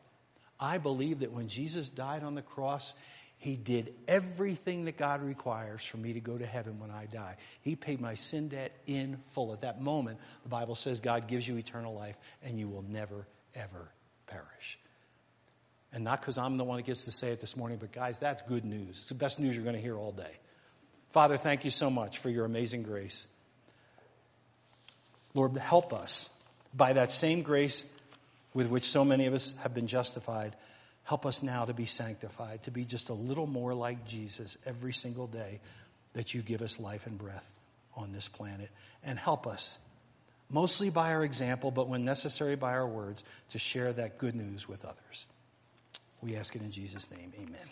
I 0.59 0.79
believe 0.79 1.21
that 1.21 1.33
when 1.33 1.49
Jesus 1.49 1.89
died 1.89 2.23
on 2.23 2.35
the 2.35 2.43
cross, 2.43 2.95
he 3.37 3.57
did 3.57 3.93
everything 4.07 4.85
that 4.85 4.97
God 4.97 5.21
requires 5.21 5.85
for 5.85 5.97
me 5.97 6.13
to 6.13 6.21
go 6.21 6.39
to 6.39 6.47
heaven 6.47 6.79
when 6.79 6.93
I 6.93 7.07
die. 7.07 7.37
He 7.63 7.75
paid 7.75 8.01
my 8.01 8.15
sin 8.15 8.49
debt 8.49 8.73
in 8.87 9.19
full. 9.33 9.53
At 9.53 9.63
that 9.63 9.83
moment, 9.83 10.19
the 10.45 10.49
Bible 10.49 10.77
says 10.77 11.01
God 11.01 11.27
gives 11.27 11.47
you 11.47 11.57
eternal 11.57 11.93
life 11.93 12.17
and 12.45 12.59
you 12.59 12.69
will 12.69 12.85
never, 12.89 13.27
ever 13.55 13.89
perish. 14.29 14.79
And 15.93 16.05
not 16.05 16.21
because 16.21 16.39
I'm 16.39 16.57
the 16.57 16.65
one 16.65 16.77
that 16.77 16.87
gets 16.87 17.03
to 17.03 17.13
say 17.13 17.33
it 17.33 17.41
this 17.41 17.57
morning, 17.57 17.79
but 17.79 17.93
guys, 17.93 18.19
that's 18.19 18.43
good 18.43 18.65
news. 18.65 18.97
It's 18.99 19.09
the 19.09 19.15
best 19.15 19.41
news 19.41 19.55
you're 19.57 19.65
going 19.65 19.77
to 19.77 19.83
hear 19.83 19.99
all 19.99 20.13
day. 20.13 20.39
Father, 21.11 21.37
thank 21.37 21.65
you 21.65 21.71
so 21.71 21.91
much 21.91 22.19
for 22.19 22.31
your 22.31 22.45
amazing 22.45 22.85
grace. 22.85 23.27
Lord, 25.35 25.57
help 25.57 25.93
us 25.93 26.29
by 26.75 26.95
that 26.95 27.13
same 27.13 27.43
grace 27.43 27.85
with 28.55 28.67
which 28.67 28.85
so 28.85 29.05
many 29.05 29.27
of 29.27 29.35
us 29.35 29.55
have 29.63 29.75
been 29.75 29.87
justified. 29.87 30.55
Help 31.05 31.27
us 31.27 31.43
now 31.43 31.65
to 31.65 31.75
be 31.75 31.87
sanctified, 31.87 32.63
to 32.65 32.71
be 32.71 32.85
just 32.85 33.09
a 33.09 33.15
little 33.15 33.47
more 33.47 33.75
like 33.75 34.07
Jesus 34.07 34.57
every 34.67 34.93
single 34.93 35.27
day 35.27 35.61
that 36.13 36.35
you 36.35 36.43
give 36.43 36.63
us 36.63 36.79
life 36.79 37.07
and 37.07 37.19
breath 37.19 37.51
on 37.97 38.13
this 38.13 38.29
planet. 38.29 38.71
And 39.03 39.19
help 39.19 39.47
us, 39.47 39.79
mostly 40.51 40.91
by 40.91 41.13
our 41.13 41.25
example, 41.25 41.71
but 41.71 41.89
when 41.89 42.05
necessary 42.05 42.57
by 42.57 42.73
our 42.73 42.87
words, 42.87 43.25
to 43.51 43.59
share 43.59 43.93
that 43.95 44.19
good 44.19 44.35
news 44.35 44.69
with 44.69 44.85
others. 44.85 45.27
We 46.21 46.37
ask 46.37 46.55
it 46.55 46.63
in 46.63 46.71
Jesus' 46.71 47.11
name. 47.11 47.33
Amen. 47.41 47.69